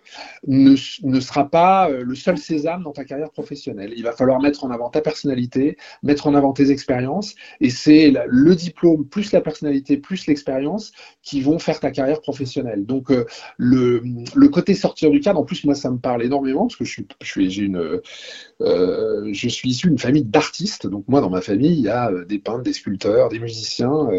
ne, 0.47 0.75
ne 1.03 1.19
sera 1.19 1.49
pas 1.49 1.87
le 1.87 2.15
seul 2.15 2.39
sésame 2.39 2.81
dans 2.81 2.93
ta 2.93 3.05
carrière 3.05 3.29
professionnelle. 3.29 3.93
Il 3.95 4.03
va 4.03 4.13
falloir 4.13 4.41
mettre 4.41 4.63
en 4.63 4.71
avant 4.71 4.89
ta 4.89 5.01
personnalité, 5.01 5.77
mettre 6.01 6.25
en 6.25 6.33
avant 6.33 6.51
tes 6.51 6.71
expériences, 6.71 7.35
et 7.61 7.69
c'est 7.69 8.11
le 8.27 8.55
diplôme 8.55 9.05
plus 9.05 9.31
la 9.31 9.41
personnalité 9.41 9.97
plus 9.97 10.25
l'expérience 10.25 10.91
qui 11.21 11.42
vont 11.43 11.59
faire 11.59 11.79
ta 11.79 11.91
carrière 11.91 12.21
professionnelle. 12.21 12.85
Donc 12.85 13.11
euh, 13.11 13.25
le, 13.57 14.01
côté 14.49 14.73
sortir 14.73 15.11
du 15.11 15.19
cadre, 15.19 15.39
en 15.39 15.43
plus 15.43 15.63
moi 15.63 15.75
ça 15.75 15.89
me 15.91 15.97
parle 15.97 16.23
énormément 16.23 16.67
parce 16.67 16.75
que 16.75 16.85
je 16.85 16.91
suis, 16.91 17.07
je 17.21 17.61
une, 17.61 18.01
euh, 18.61 19.29
je 19.31 19.47
suis 19.47 19.69
issu 19.69 19.87
d'une 19.87 19.99
famille 19.99 20.23
d'artistes. 20.23 20.87
Donc 20.87 21.05
moi 21.07 21.21
dans 21.21 21.29
ma 21.29 21.41
famille 21.41 21.73
il 21.73 21.81
y 21.81 21.89
a 21.89 22.11
euh, 22.11 22.25
des 22.25 22.39
peintres, 22.39 22.63
des 22.63 22.73
sculpteurs, 22.73 23.29
des 23.29 23.39
musiciens. 23.39 24.09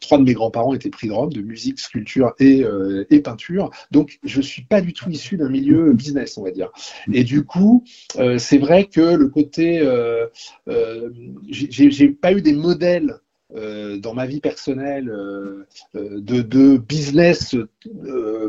trois 0.00 0.18
de 0.18 0.24
mes 0.24 0.34
grands-parents 0.34 0.74
étaient 0.74 0.90
prix 0.90 1.08
de 1.08 1.12
Rome 1.12 1.32
de 1.32 1.40
musique, 1.40 1.80
sculpture 1.80 2.34
et, 2.38 2.64
et 3.10 3.20
peinture. 3.20 3.70
Donc 3.90 4.18
je 4.22 4.40
suis 4.40 4.62
pas 4.62 4.80
du 4.80 4.92
tout 4.92 5.10
issu 5.10 5.36
d'un 5.36 5.48
milieu 5.48 5.92
business 5.92 6.36
on 6.38 6.44
va 6.44 6.50
dire. 6.50 6.70
Et 7.12 7.24
du 7.24 7.44
coup 7.44 7.84
c'est 8.38 8.58
vrai 8.58 8.86
que 8.86 9.00
le 9.00 9.28
côté, 9.28 9.80
j'ai 11.48 12.08
pas 12.08 12.32
eu 12.32 12.42
des 12.42 12.52
modèles 12.52 13.20
euh, 13.54 13.98
dans 13.98 14.14
ma 14.14 14.24
vie 14.24 14.40
personnelle 14.40 15.10
euh, 15.10 15.66
euh, 15.96 16.18
de, 16.18 16.40
de, 16.40 16.78
business 16.78 17.54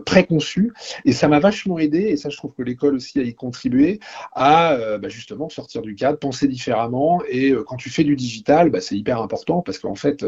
préconçu 0.06 0.72
et 1.04 1.12
ça 1.12 1.28
m'a 1.28 1.40
vachement 1.40 1.78
aidé 1.78 2.00
et 2.00 2.18
ça 2.18 2.30
je 2.30 2.38
trouve 2.38 2.54
que 2.54 2.64
l'école 2.64 2.96
aussi 2.96 3.20
a 3.20 3.24
y 3.24 3.36
contribué 3.36 4.00
à 4.34 4.98
bah, 4.98 5.10
justement 5.10 5.50
sortir 5.50 5.82
du 5.82 5.96
cadre, 5.96 6.18
penser 6.18 6.48
différemment 6.48 7.22
et 7.30 7.54
quand 7.68 7.76
tu 7.76 7.90
fais 7.90 8.06
du 8.06 8.16
digital, 8.16 8.70
bah, 8.70 8.80
c'est 8.80 8.96
hyper 8.96 9.22
important 9.22 9.62
parce 9.62 9.80
qu'en 9.80 9.96
fait 9.96 10.26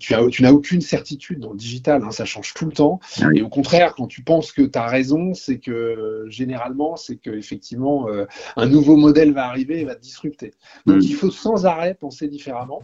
tu, 0.00 0.14
as, 0.14 0.28
tu 0.28 0.42
n'as 0.42 0.52
aucune 0.52 0.80
certitude 0.80 1.38
dans 1.38 1.52
le 1.52 1.56
digital, 1.56 2.02
hein, 2.02 2.10
ça 2.10 2.24
change 2.24 2.54
tout 2.54 2.66
le 2.66 2.72
temps 2.72 2.98
et 3.34 3.42
au 3.42 3.48
contraire 3.48 3.94
quand 3.94 4.08
tu 4.08 4.22
penses 4.22 4.50
que 4.50 4.62
tu 4.62 4.78
as 4.78 4.86
raison, 4.86 5.34
c'est 5.34 5.58
que 5.58 6.26
généralement 6.28 6.96
c'est 6.96 7.16
que 7.16 7.30
effectivement 7.30 8.08
un 8.56 8.66
nouveau 8.66 8.96
modèle 8.96 9.32
va 9.32 9.46
arriver 9.46 9.80
et 9.80 9.84
va 9.84 9.94
te 9.94 10.02
disrupter. 10.02 10.52
Donc 10.84 10.96
mm. 10.96 11.02
il 11.02 11.14
faut 11.14 11.30
sans 11.30 11.64
arrêt 11.64 11.94
penser 11.94 12.26
différemment. 12.26 12.82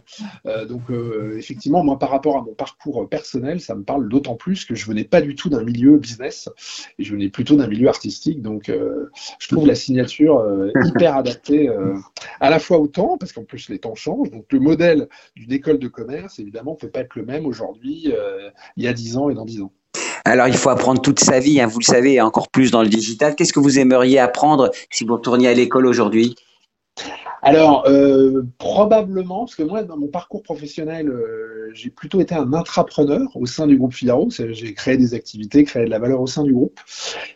donc 0.68 0.77
donc, 0.78 0.90
euh, 0.90 1.37
effectivement, 1.37 1.82
moi, 1.82 1.99
par 1.99 2.11
rapport 2.11 2.37
à 2.37 2.42
mon 2.42 2.54
parcours 2.54 3.08
personnel, 3.08 3.61
ça 3.61 3.75
me 3.75 3.82
parle 3.82 4.08
d'autant 4.08 4.37
plus 4.37 4.64
que 4.64 4.76
je 4.76 4.87
venais 4.87 5.02
pas 5.02 5.20
du 5.20 5.35
tout 5.35 5.49
d'un 5.49 5.64
milieu 5.64 5.97
business 5.97 6.49
et 6.99 7.04
je 7.04 7.12
venais 7.12 7.30
plutôt 7.30 7.56
d'un 7.56 7.66
milieu 7.66 7.88
artistique. 7.88 8.42
Donc, 8.42 8.68
euh, 8.68 9.11
je 9.40 9.49
trouve 9.49 9.66
la 9.66 9.75
signature 9.75 10.38
euh, 10.38 10.70
hyper 10.85 11.16
adaptée 11.16 11.68
à 12.40 12.50
la 12.50 12.58
fois 12.61 12.78
au 12.78 12.87
temps, 12.87 13.16
parce 13.18 13.32
qu'en 13.32 13.42
plus, 13.42 13.68
les 13.70 13.80
temps 13.80 13.97
changent. 13.97 14.30
Donc, 14.30 14.44
le 14.50 14.61
modèle 14.61 15.08
d'une 15.35 15.52
école 15.52 15.78
de 15.78 15.88
commerce, 15.88 16.38
évidemment, 16.38 16.73
ne 16.73 16.76
peut 16.76 16.90
pas 16.90 17.00
être 17.00 17.16
le 17.16 17.25
même 17.25 17.47
aujourd'hui, 17.47 18.12
il 18.76 18.85
y 18.85 18.87
a 18.87 18.92
10 18.92 19.16
ans 19.16 19.30
et 19.30 19.35
dans 19.35 19.44
10 19.44 19.62
ans. 19.62 19.73
Alors, 20.25 20.47
il 20.47 20.56
faut 20.56 20.70
apprendre 20.70 21.00
toute 21.00 21.20
sa 21.20 21.40
vie, 21.40 21.61
hein, 21.61 21.66
vous 21.66 21.80
le 21.80 21.85
savez, 21.85 22.20
encore 22.20 22.50
plus 22.50 22.70
dans 22.70 22.82
le 22.82 22.88
digital. 22.88 23.35
Qu'est-ce 23.35 23.52
que 23.52 23.61
vous 23.61 23.78
aimeriez 23.78 24.18
apprendre 24.18 24.70
si 24.90 25.04
vous 25.04 25.14
retourniez 25.14 25.49
à 25.49 25.54
l'école 25.54 25.87
aujourd'hui? 25.87 26.37
Alors, 27.42 27.87
euh, 27.88 28.42
probablement, 28.59 29.40
parce 29.40 29.54
que 29.54 29.62
moi, 29.62 29.83
dans 29.83 29.97
mon 29.97 30.09
parcours 30.09 30.42
professionnel, 30.42 31.09
euh, 31.09 31.71
j'ai 31.73 31.90
plutôt 31.90 32.21
été 32.21 32.35
un 32.35 32.52
intrapreneur 32.52 33.28
au 33.37 33.47
sein 33.47 33.66
du 33.66 33.76
groupe 33.76 33.95
Figaro. 33.95 34.28
J'ai 34.30 34.75
créé 34.75 34.97
des 34.97 35.14
activités, 35.14 35.64
créé 35.64 35.85
de 35.85 35.90
la 35.90 35.99
valeur 35.99 36.21
au 36.21 36.26
sein 36.26 36.42
du 36.42 36.52
groupe. 36.52 36.80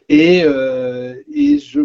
Et, 0.09 0.43
euh, 0.45 1.15
et 1.33 1.59
je 1.59 1.83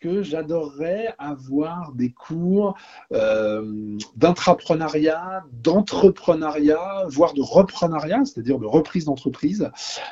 que 0.00 0.22
j'adorerais 0.22 1.14
avoir 1.18 1.92
des 1.92 2.10
cours 2.10 2.76
euh, 3.12 3.98
d'intrapreneuriat, 4.16 5.44
d'entrepreneuriat, 5.52 7.04
voire 7.08 7.34
de 7.34 7.42
reprenariat, 7.42 8.24
c'est-à-dire 8.24 8.58
de 8.58 8.66
reprise 8.66 9.04
d'entreprise. 9.04 9.70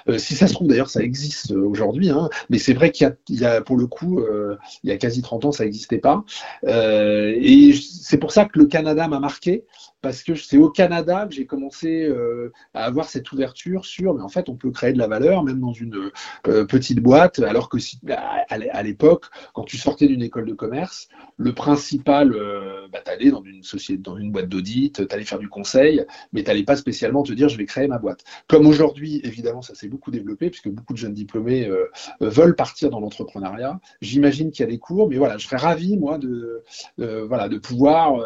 Euh, 0.09 0.19
si 0.19 0.35
ça 0.35 0.47
se 0.47 0.55
trouve, 0.55 0.69
d'ailleurs, 0.69 0.91
ça 0.91 1.03
existe 1.03 1.53
aujourd'hui, 1.53 2.11
hein, 2.11 2.29
mais 2.51 2.59
c'est 2.59 2.75
vrai 2.75 2.91
qu'il 2.91 3.15
y, 3.29 3.35
y, 3.35 3.45
a, 3.45 3.61
pour 3.61 3.77
le 3.77 3.87
coup, 3.87 4.21
euh, 4.21 4.57
il 4.83 4.91
y 4.91 4.93
a 4.93 4.97
quasi 4.97 5.23
30 5.23 5.47
ans, 5.47 5.53
ça 5.53 5.65
n'existait 5.65 5.99
pas. 5.99 6.25
Euh, 6.65 7.35
et 7.37 7.73
c'est 7.73 8.19
pour 8.19 8.33
ça 8.33 8.45
que 8.45 8.59
le 8.59 8.67
Canada 8.67 9.09
m'a 9.09 9.21
marqué, 9.21 9.65
parce 10.01 10.23
que 10.23 10.35
c'est 10.35 10.57
au 10.57 10.71
Canada 10.71 11.27
que 11.29 11.35
j'ai 11.35 11.47
commencé 11.47 12.05
euh, 12.05 12.53
à 12.75 12.85
avoir 12.85 13.09
cette 13.09 13.31
ouverture 13.33 13.85
sur, 13.85 14.15
mais 14.15 14.23
en 14.23 14.29
fait, 14.29 14.49
on 14.49 14.57
peut 14.57 14.71
créer 14.71 14.93
de 14.93 14.99
la 14.99 15.09
valeur 15.09 15.43
même 15.43 15.61
dans 15.61 15.73
une 15.73 16.11
euh, 16.47 16.65
petite 16.65 17.01
boîte, 17.01 17.41
alors 17.41 17.69
que 17.69 17.79
si, 17.79 17.99
à, 18.09 18.83
l'époque, 18.83 19.27
quand 19.55 19.65
tu 19.65 19.77
sortais 19.77 20.07
d'une 20.07 20.23
école 20.23 20.47
de 20.47 20.55
commerce, 20.55 21.09
le 21.37 21.53
principal, 21.53 22.33
euh, 22.33 22.87
bah, 22.93 23.01
dans 23.31 23.43
une 23.43 23.63
société, 23.63 24.01
dans 24.01 24.17
une 24.17 24.31
boîte 24.31 24.49
d'audit, 24.49 25.07
t'allais 25.09 25.25
faire 25.25 25.39
du 25.39 25.49
conseil, 25.49 26.05
mais 26.33 26.45
t'allais 26.45 26.63
pas 26.63 26.77
spécialement 26.77 27.23
te 27.23 27.33
dire, 27.33 27.49
je 27.49 27.57
vais 27.57 27.67
créer 27.67 27.89
ma 27.89 27.99
boîte. 27.99 28.23
Comme 28.47 28.67
aujourd'hui, 28.67 29.21
évidemment, 29.25 29.63
ça 29.63 29.75
s'est 29.75 29.89
beaucoup 29.89 30.11
développé 30.11 30.51
puisque 30.51 30.69
beaucoup 30.69 30.93
de 30.93 30.99
jeunes 30.99 31.15
diplômés 31.15 31.67
euh, 31.67 31.87
veulent 32.21 32.55
partir 32.55 32.91
dans 32.91 33.01
l'entrepreneuriat. 33.01 33.81
J'imagine 34.01 34.51
qu'il 34.51 34.65
y 34.65 34.69
a 34.69 34.71
des 34.71 34.79
cours, 34.79 35.09
mais 35.09 35.17
voilà, 35.17 35.39
je 35.39 35.47
serais 35.47 35.57
ravi 35.57 35.97
moi 35.97 36.19
de, 36.19 36.63
voilà, 36.97 37.49
de 37.49 37.59
pouvoir 37.59 38.21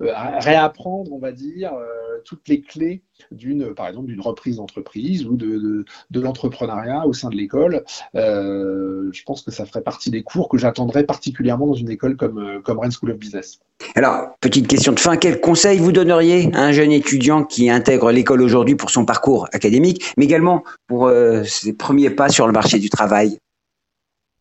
réapprendre 0.00 1.05
on 1.12 1.18
va 1.18 1.32
dire, 1.32 1.72
euh, 1.74 2.20
toutes 2.24 2.48
les 2.48 2.60
clés 2.60 3.02
d'une, 3.30 3.74
par 3.74 3.88
exemple, 3.88 4.06
d'une 4.06 4.20
reprise 4.20 4.56
d'entreprise 4.56 5.26
ou 5.26 5.36
de, 5.36 5.84
l'entrepreneuriat 6.14 7.06
au 7.06 7.12
sein 7.12 7.28
de 7.30 7.36
l'école. 7.36 7.84
Euh, 8.14 9.10
je 9.12 9.22
pense 9.24 9.42
que 9.42 9.50
ça 9.50 9.66
ferait 9.66 9.82
partie 9.82 10.10
des 10.10 10.22
cours 10.22 10.48
que 10.48 10.58
j'attendrais 10.58 11.04
particulièrement 11.04 11.66
dans 11.66 11.74
une 11.74 11.90
école 11.90 12.16
comme, 12.16 12.38
euh, 12.38 12.60
comme 12.60 12.78
Rennes 12.78 12.92
School 12.92 13.10
of 13.10 13.18
Business. 13.18 13.60
Alors, 13.94 14.36
petite 14.40 14.68
question 14.68 14.92
de 14.92 15.00
fin, 15.00 15.16
quel 15.16 15.40
conseil 15.40 15.78
vous 15.78 15.92
donneriez 15.92 16.50
à 16.54 16.62
un 16.62 16.72
jeune 16.72 16.92
étudiant 16.92 17.44
qui 17.44 17.68
intègre 17.68 18.10
l'école 18.10 18.42
aujourd'hui 18.42 18.74
pour 18.74 18.90
son 18.90 19.04
parcours 19.04 19.48
académique, 19.52 20.14
mais 20.16 20.24
également 20.24 20.64
pour 20.86 21.10
ses 21.44 21.74
premiers 21.74 22.08
pas 22.08 22.30
sur 22.30 22.46
le 22.46 22.54
marché 22.54 22.78
du 22.78 22.88
travail? 22.88 23.38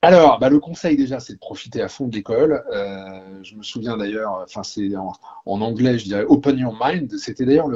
Alors, 0.05 0.37
bah, 0.37 0.49
le 0.49 0.59
conseil 0.59 0.95
déjà, 0.95 1.19
c'est 1.19 1.33
de 1.33 1.39
profiter 1.39 1.81
à 1.81 1.87
fond 1.87 2.05
de 2.05 2.15
l'école. 2.15 2.63
Euh, 2.71 3.14
je 3.45 3.55
me 3.55 3.63
souviens 3.63 3.95
d'ailleurs, 3.95 4.41
enfin 4.43 4.63
c'est 4.63 4.89
en, 4.95 5.61
anglais, 5.61 5.99
je 5.99 6.05
dirais 6.05 6.25
Open 6.27 6.57
Your 6.57 6.75
Mind. 6.81 7.15
C'était 7.17 7.45
d'ailleurs 7.45 7.69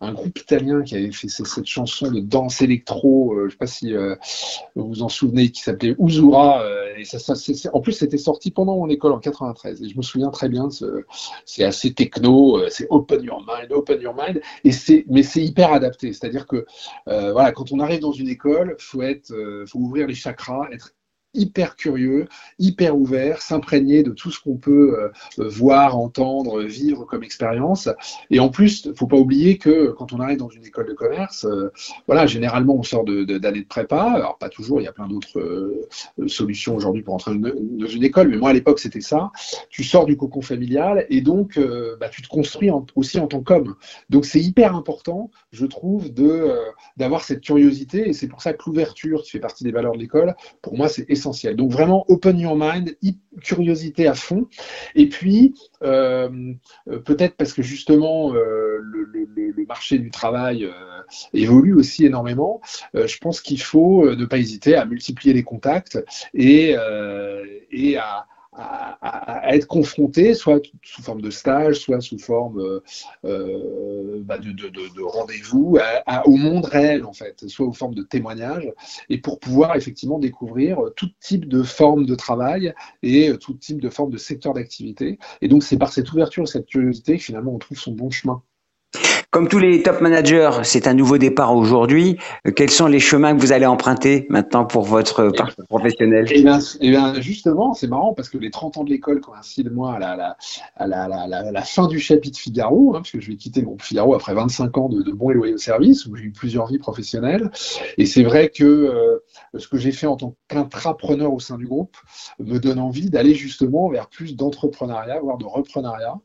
un 0.00 0.12
groupe 0.12 0.38
italien 0.38 0.82
qui 0.82 0.96
avait 0.96 1.12
fait 1.12 1.28
cette 1.28 1.66
chanson 1.66 2.10
de 2.10 2.20
danse 2.20 2.62
électro. 2.62 3.34
Euh, 3.34 3.40
je 3.42 3.44
ne 3.44 3.50
sais 3.50 3.56
pas 3.56 3.66
si 3.66 3.94
euh, 3.94 4.16
vous 4.74 4.88
vous 4.88 5.02
en 5.02 5.08
souvenez, 5.08 5.50
qui 5.50 5.60
s'appelait 5.60 5.94
Uzura. 5.98 6.64
ça, 7.04 7.34
en 7.72 7.80
plus, 7.80 7.92
c'était 7.92 8.18
sorti 8.18 8.50
pendant 8.50 8.76
mon 8.76 8.88
école 8.88 9.12
en 9.12 9.18
93. 9.18 9.82
Et 9.82 9.88
je 9.88 9.96
me 9.96 10.02
souviens 10.02 10.30
très 10.30 10.48
bien. 10.48 10.68
C'est 11.44 11.64
assez 11.64 11.92
techno. 11.92 12.60
c'est 12.70 12.86
Open 12.90 13.22
Your 13.22 13.40
Mind, 13.40 13.70
Open 13.70 14.00
Your 14.00 14.14
Mind. 14.14 14.40
Mais 14.64 15.22
c'est 15.22 15.44
hyper 15.44 15.72
adapté. 15.72 16.12
C'est-à-dire 16.12 16.46
que 16.46 16.66
quand 17.06 17.72
on 17.72 17.80
arrive 17.80 18.00
dans 18.00 18.12
une 18.12 18.28
école, 18.28 18.76
faut 18.78 19.02
faut 19.66 19.78
ouvrir 19.78 20.06
les 20.06 20.14
chakras, 20.14 20.68
être 20.72 20.94
hyper 21.34 21.76
curieux, 21.76 22.26
hyper 22.58 22.96
ouvert, 22.96 23.40
s'imprégner 23.40 24.02
de 24.02 24.10
tout 24.10 24.30
ce 24.30 24.40
qu'on 24.40 24.56
peut 24.56 25.10
euh, 25.38 25.48
voir, 25.48 25.96
entendre, 25.98 26.62
vivre 26.62 27.04
comme 27.04 27.22
expérience. 27.22 27.88
Et 28.30 28.38
en 28.38 28.50
plus, 28.50 28.90
faut 28.94 29.06
pas 29.06 29.16
oublier 29.16 29.58
que 29.58 29.90
quand 29.92 30.12
on 30.12 30.20
arrive 30.20 30.38
dans 30.38 30.50
une 30.50 30.64
école 30.64 30.88
de 30.88 30.92
commerce, 30.92 31.44
euh, 31.44 31.72
voilà, 32.06 32.26
généralement 32.26 32.74
on 32.76 32.82
sort 32.82 33.04
d'années 33.04 33.24
de, 33.24 33.38
de, 33.38 33.64
prépa. 33.66 34.02
Alors 34.02 34.36
pas 34.38 34.48
toujours, 34.48 34.80
il 34.80 34.84
y 34.84 34.88
a 34.88 34.92
plein 34.92 35.08
d'autres 35.08 35.38
euh, 35.38 36.28
solutions 36.28 36.76
aujourd'hui 36.76 37.02
pour 37.02 37.14
entrer 37.14 37.34
dans 37.34 37.86
une 37.86 38.04
école, 38.04 38.28
mais 38.28 38.36
moi 38.36 38.50
à 38.50 38.52
l'époque 38.52 38.78
c'était 38.78 39.00
ça. 39.00 39.30
Tu 39.70 39.84
sors 39.84 40.04
du 40.04 40.16
cocon 40.16 40.42
familial 40.42 41.06
et 41.08 41.20
donc 41.20 41.58
bah, 42.00 42.08
tu 42.08 42.22
te 42.22 42.28
construis 42.28 42.70
aussi 42.94 43.18
en 43.18 43.26
tant 43.26 43.40
qu'homme. 43.40 43.74
Donc 44.10 44.24
c'est 44.24 44.40
hyper 44.40 44.76
important, 44.76 45.30
je 45.50 45.66
trouve, 45.66 46.12
de 46.12 46.54
d'avoir 46.96 47.24
cette 47.24 47.40
curiosité 47.40 48.08
et 48.08 48.12
c'est 48.12 48.28
pour 48.28 48.42
ça 48.42 48.52
que 48.52 48.62
l'ouverture, 48.66 49.22
qui 49.22 49.30
fait 49.30 49.40
partie 49.40 49.64
des 49.64 49.72
valeurs 49.72 49.92
de 49.92 49.98
l'école, 49.98 50.34
pour 50.60 50.76
moi 50.76 50.88
c'est 50.88 51.08
essentiel 51.08 51.21
donc 51.54 51.70
vraiment 51.70 52.04
open 52.08 52.38
your 52.38 52.56
mind, 52.56 52.96
curiosité 53.40 54.06
à 54.06 54.14
fond. 54.14 54.46
Et 54.94 55.08
puis, 55.08 55.54
euh, 55.82 56.28
peut-être 57.04 57.36
parce 57.36 57.52
que 57.52 57.62
justement 57.62 58.34
euh, 58.34 58.78
le, 58.80 59.12
marché 59.68 59.98
du 59.98 60.10
travail 60.10 60.64
euh, 60.64 60.72
évolue 61.32 61.72
aussi 61.72 62.04
énormément, 62.04 62.60
je 62.94 63.16
pense 63.18 63.40
qu'il 63.40 63.60
faut 63.60 64.14
ne 64.14 64.24
pas 64.26 64.36
hésiter 64.36 64.74
à 64.74 64.84
multiplier 64.84 65.32
les 65.32 65.44
contacts 65.44 65.98
et 66.34 66.74
à, 66.76 68.26
à, 68.52 69.54
être 69.54 69.66
confronté, 69.66 70.34
soit 70.34 70.60
sous 70.82 71.02
forme 71.02 71.22
de 71.22 71.30
stage, 71.30 71.76
soit 71.76 72.00
sous 72.00 72.18
forme 72.18 72.60
euh, 72.60 72.82
euh, 73.24 74.22
bah, 74.24 74.38
de, 74.38 74.52
de, 74.52 74.68
de, 74.68 75.02
rendez-vous 75.02 75.78
au 76.26 76.36
monde 76.36 76.66
réel, 76.66 77.04
en 77.04 77.12
fait, 77.12 77.48
soit 77.48 77.66
sous 77.66 77.72
forme 77.72 77.94
de 77.94 78.02
témoignage, 78.02 78.70
et 79.08 79.18
pour 79.18 79.38
pouvoir 79.38 79.76
effectivement 79.76 80.18
découvrir 80.18 80.78
tout 80.96 81.08
type 81.20 81.48
de 81.48 81.62
forme 81.62 82.06
de 82.06 82.14
travail 82.14 82.74
et 83.02 83.32
tout 83.38 83.54
type 83.54 83.80
de 83.80 83.88
forme 83.88 84.10
de 84.10 84.18
secteur 84.18 84.52
d'activité. 84.54 85.18
Et 85.40 85.48
donc, 85.48 85.62
c'est 85.62 85.78
par 85.78 85.92
cette 85.92 86.12
ouverture, 86.12 86.46
cette 86.46 86.66
curiosité 86.66 87.16
que 87.16 87.22
finalement 87.22 87.54
on 87.54 87.58
trouve 87.58 87.78
son 87.78 87.92
bon 87.92 88.10
chemin. 88.10 88.42
Comme 89.32 89.48
tous 89.48 89.58
les 89.58 89.82
top 89.82 90.02
managers, 90.02 90.50
c'est 90.62 90.86
un 90.86 90.92
nouveau 90.92 91.16
départ 91.16 91.56
aujourd'hui. 91.56 92.18
Euh, 92.46 92.50
quels 92.50 92.68
sont 92.68 92.86
les 92.86 93.00
chemins 93.00 93.34
que 93.34 93.40
vous 93.40 93.52
allez 93.52 93.64
emprunter 93.64 94.26
maintenant 94.28 94.66
pour 94.66 94.82
votre 94.82 95.30
parcours 95.30 95.64
professionnel? 95.68 96.26
eh 96.30 96.42
bien, 96.42 96.58
eh 96.82 96.90
bien, 96.90 97.18
justement, 97.18 97.72
c'est 97.72 97.86
marrant 97.86 98.12
parce 98.12 98.28
que 98.28 98.36
les 98.36 98.50
30 98.50 98.76
ans 98.76 98.84
de 98.84 98.90
l'école 98.90 99.22
coïncident 99.22 99.70
moi 99.72 99.94
à 99.94 99.98
la, 99.98 100.36
à 100.76 100.86
la, 100.86 101.08
la, 101.08 101.50
la, 101.50 101.62
fin 101.62 101.88
du 101.88 101.98
chapitre 101.98 102.38
Figaro, 102.38 102.90
hein, 102.90 102.98
parce 102.98 103.10
que 103.10 103.22
je 103.22 103.30
vais 103.30 103.36
quitter 103.36 103.60
le 103.60 103.66
groupe 103.68 103.80
Figaro 103.80 104.14
après 104.14 104.34
25 104.34 104.76
ans 104.76 104.90
de, 104.90 105.00
de 105.00 105.12
bons 105.12 105.30
et 105.30 105.34
loyaux 105.34 105.56
services, 105.56 106.04
où 106.04 106.14
j'ai 106.14 106.24
eu 106.24 106.32
plusieurs 106.32 106.66
vies 106.66 106.78
professionnelles. 106.78 107.50
Et 107.96 108.04
c'est 108.04 108.24
vrai 108.24 108.50
que 108.50 108.64
euh, 108.64 109.18
ce 109.56 109.66
que 109.66 109.78
j'ai 109.78 109.92
fait 109.92 110.06
en 110.06 110.18
tant 110.18 110.36
qu'intrapreneur 110.48 111.32
au 111.32 111.40
sein 111.40 111.56
du 111.56 111.66
groupe 111.66 111.96
me 112.38 112.58
donne 112.58 112.78
envie 112.78 113.08
d'aller 113.08 113.32
justement 113.32 113.88
vers 113.88 114.08
plus 114.08 114.36
d'entrepreneuriat, 114.36 115.20
voire 115.20 115.38
de 115.38 115.46
reprenariat. 115.46 116.16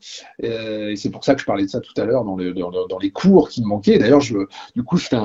Euh, 0.44 0.90
et, 0.90 0.98
c'est 0.98 1.10
pour 1.10 1.24
ça 1.24 1.36
que 1.36 1.40
je 1.40 1.46
parlais 1.46 1.64
de 1.64 1.70
ça 1.70 1.80
tout 1.80 1.94
à 1.96 2.04
l'heure 2.04 2.26
dans, 2.26 2.36
le, 2.36 2.54
dans, 2.54 2.70
dans 2.70 2.97
les 3.00 3.12
cours 3.12 3.50
qui 3.50 3.62
me 3.62 3.68
manquaient. 3.68 3.98
D'ailleurs, 3.98 4.22
je, 4.22 4.38
du 4.76 4.84
coup, 4.84 4.98
je 4.98 5.08
fais 5.08 5.18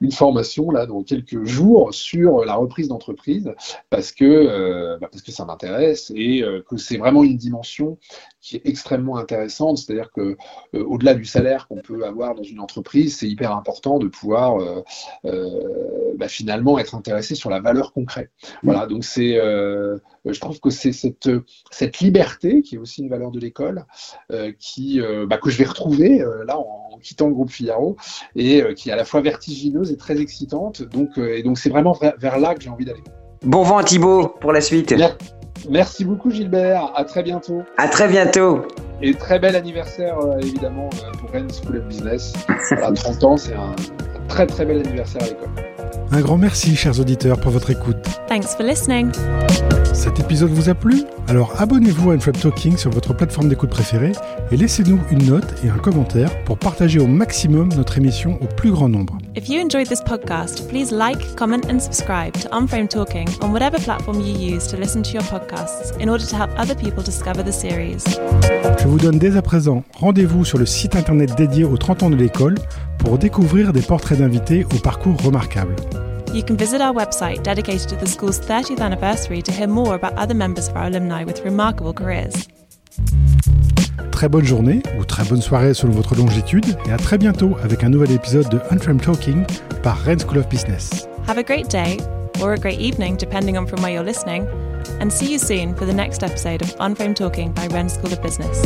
une 0.00 0.12
formation 0.12 0.70
là 0.70 0.86
dans 0.86 1.02
quelques 1.02 1.44
jours 1.44 1.94
sur 1.94 2.44
la 2.44 2.54
reprise 2.54 2.88
d'entreprise 2.88 3.54
parce 3.90 4.12
que 4.12 4.24
euh, 4.24 4.98
bah, 5.00 5.08
parce 5.10 5.22
que 5.22 5.32
ça 5.32 5.44
m'intéresse 5.44 6.12
et 6.14 6.42
euh, 6.42 6.62
que 6.68 6.76
c'est 6.76 6.96
vraiment 6.96 7.24
une 7.24 7.36
dimension 7.36 7.98
qui 8.46 8.56
est 8.56 8.62
extrêmement 8.64 9.16
intéressante. 9.16 9.78
C'est-à-dire 9.78 10.10
que 10.12 10.36
euh, 10.74 10.84
au-delà 10.84 11.14
du 11.14 11.24
salaire 11.24 11.66
qu'on 11.68 11.80
peut 11.80 12.04
avoir 12.04 12.34
dans 12.34 12.42
une 12.42 12.60
entreprise, 12.60 13.16
c'est 13.18 13.28
hyper 13.28 13.52
important 13.52 13.98
de 13.98 14.08
pouvoir 14.08 14.58
bah, 16.18 16.28
finalement 16.28 16.78
être 16.78 16.94
intéressé 16.94 17.34
sur 17.34 17.50
la 17.50 17.60
valeur 17.60 17.92
concrète. 17.92 18.30
Voilà, 18.62 18.86
donc 18.86 19.04
c'est 19.04 19.34
je 19.34 20.40
trouve 20.40 20.60
que 20.60 20.70
c'est 20.70 20.92
cette, 20.92 21.30
cette 21.70 21.98
liberté 21.98 22.62
qui 22.62 22.76
est 22.76 22.78
aussi 22.78 23.02
une 23.02 23.08
valeur 23.08 23.30
de 23.30 23.40
l'école 23.40 23.84
qui 24.58 25.00
bah, 25.28 25.38
que 25.38 25.50
je 25.50 25.58
vais 25.58 25.64
retrouver 25.64 26.24
là 26.46 26.58
en, 26.58 26.86
en 26.96 26.98
quittant 26.98 27.28
le 27.28 27.34
groupe 27.34 27.50
Figaro 27.50 27.96
et 28.34 28.62
euh, 28.62 28.74
qui 28.74 28.88
est 28.88 28.92
à 28.92 28.96
la 28.96 29.04
fois 29.04 29.20
vertigineuse 29.20 29.90
et 29.92 29.96
très 29.96 30.20
excitante. 30.20 30.82
Donc, 30.82 31.18
euh, 31.18 31.36
et 31.36 31.42
donc 31.42 31.58
c'est 31.58 31.70
vraiment 31.70 31.96
vers 32.18 32.38
là 32.38 32.54
que 32.54 32.62
j'ai 32.62 32.70
envie 32.70 32.84
d'aller. 32.84 33.02
Bon 33.42 33.62
vent 33.62 33.82
Thibaut 33.82 34.28
pour 34.40 34.52
la 34.52 34.60
suite. 34.60 34.92
Merci 34.92 35.35
beaucoup 36.04 36.30
Gilbert, 36.30 36.92
à 36.94 37.04
très 37.04 37.22
bientôt. 37.22 37.62
À 37.76 37.88
très 37.88 38.08
bientôt. 38.08 38.62
Et 39.02 39.14
très 39.14 39.38
bel 39.38 39.56
anniversaire 39.56 40.18
euh, 40.18 40.38
évidemment 40.40 40.88
pour 41.20 41.30
Rennes 41.30 41.50
School 41.50 41.78
of 41.78 41.84
Business. 41.84 42.32
À 42.82 42.92
30 42.92 43.24
ans, 43.24 43.36
c'est 43.36 43.54
un 43.54 43.74
très 44.28 44.46
très 44.46 44.64
bel 44.64 44.80
anniversaire 44.80 45.22
à 45.22 45.26
l'école. 45.26 45.48
Un 46.12 46.20
grand 46.20 46.38
merci, 46.38 46.76
chers 46.76 46.98
auditeurs, 47.00 47.38
pour 47.40 47.50
votre 47.50 47.70
écoute. 47.70 48.04
Thanks 48.28 48.54
for 48.56 48.64
listening. 48.64 49.10
Cet 49.96 50.20
épisode 50.20 50.50
vous 50.50 50.68
a 50.68 50.74
plu 50.74 51.04
Alors 51.26 51.54
abonnez-vous 51.58 52.10
à 52.10 52.14
Unframe 52.14 52.34
Talking 52.34 52.76
sur 52.76 52.90
votre 52.90 53.14
plateforme 53.14 53.48
d'écoute 53.48 53.70
préférée 53.70 54.12
et 54.52 54.56
laissez-nous 54.58 55.00
une 55.10 55.24
note 55.24 55.54
et 55.64 55.70
un 55.70 55.78
commentaire 55.78 56.30
pour 56.44 56.58
partager 56.58 56.98
au 56.98 57.06
maximum 57.06 57.70
notre 57.74 57.96
émission 57.96 58.38
au 58.42 58.46
plus 58.46 58.70
grand 58.70 58.90
nombre. 58.90 59.16
If 59.34 59.48
you 59.48 59.58
enjoyed 59.58 59.88
this 59.88 60.02
podcast, 60.02 60.68
please 60.68 60.92
like, 60.92 61.34
comment 61.34 61.62
and 61.70 61.80
subscribe 61.80 62.34
to 62.42 62.48
Unframe 62.52 62.88
Talking 62.88 63.26
on 63.40 63.52
whatever 63.52 63.78
platform 63.78 64.20
you 64.20 64.34
use 64.36 64.66
to 64.66 64.76
listen 64.76 65.02
to 65.02 65.12
your 65.12 65.24
podcasts 65.24 65.94
in 65.98 66.10
order 66.10 66.26
to 66.26 66.36
help 66.36 66.50
other 66.58 66.76
people 66.76 67.02
discover 67.02 67.42
the 67.42 67.52
series. 67.52 68.04
Je 68.78 68.86
vous 68.86 68.98
donne 68.98 69.18
dès 69.18 69.38
à 69.38 69.42
présent 69.42 69.82
rendez-vous 69.94 70.44
sur 70.44 70.58
le 70.58 70.66
site 70.66 70.94
internet 70.94 71.34
dédié 71.38 71.64
aux 71.64 71.78
30 71.78 72.02
ans 72.02 72.10
de 72.10 72.16
l'école 72.16 72.56
pour 72.98 73.16
découvrir 73.16 73.72
des 73.72 73.82
portraits 73.82 74.18
d'invités 74.18 74.66
au 74.74 74.78
parcours 74.78 75.16
remarquable. 75.22 75.74
You 76.36 76.42
can 76.42 76.58
visit 76.58 76.82
our 76.82 76.92
website 76.92 77.42
dedicated 77.42 77.88
to 77.88 77.96
the 77.96 78.06
school's 78.06 78.38
30th 78.38 78.80
anniversary 78.80 79.40
to 79.40 79.50
hear 79.50 79.66
more 79.66 79.94
about 79.94 80.12
other 80.18 80.34
members 80.34 80.68
of 80.68 80.76
our 80.76 80.84
alumni 80.84 81.24
with 81.24 81.40
remarkable 81.42 81.94
careers. 81.94 82.46
Très 84.10 84.28
bonne 84.28 84.44
journée 84.44 84.82
ou 84.98 85.04
très 85.06 85.24
bonne 85.24 85.40
soirée 85.40 85.72
selon 85.72 85.92
votre 85.92 86.14
longitude 86.14 86.76
et 86.86 86.92
à 86.92 86.98
très 86.98 87.16
bientôt 87.16 87.56
avec 87.62 87.82
un 87.84 87.88
nouvel 87.88 88.10
épisode 88.10 88.50
de 88.50 88.60
Unframed 88.70 89.00
Talking 89.00 89.46
par 89.82 89.96
Rennes 90.04 90.20
School 90.20 90.36
of 90.36 90.46
Business. 90.50 91.08
Have 91.26 91.38
a 91.38 91.42
great 91.42 91.70
day 91.70 91.96
or 92.42 92.52
a 92.52 92.58
great 92.58 92.80
evening 92.80 93.16
depending 93.16 93.56
on 93.56 93.66
from 93.66 93.80
where 93.82 93.94
you're 93.94 94.04
listening 94.04 94.46
and 95.00 95.10
see 95.10 95.32
you 95.32 95.38
soon 95.38 95.74
for 95.74 95.86
the 95.86 95.94
next 95.94 96.22
episode 96.22 96.60
of 96.60 96.76
Unframed 96.80 97.16
Talking 97.16 97.52
by 97.52 97.66
Rennes 97.68 97.94
School 97.94 98.12
of 98.12 98.20
Business. 98.20 98.60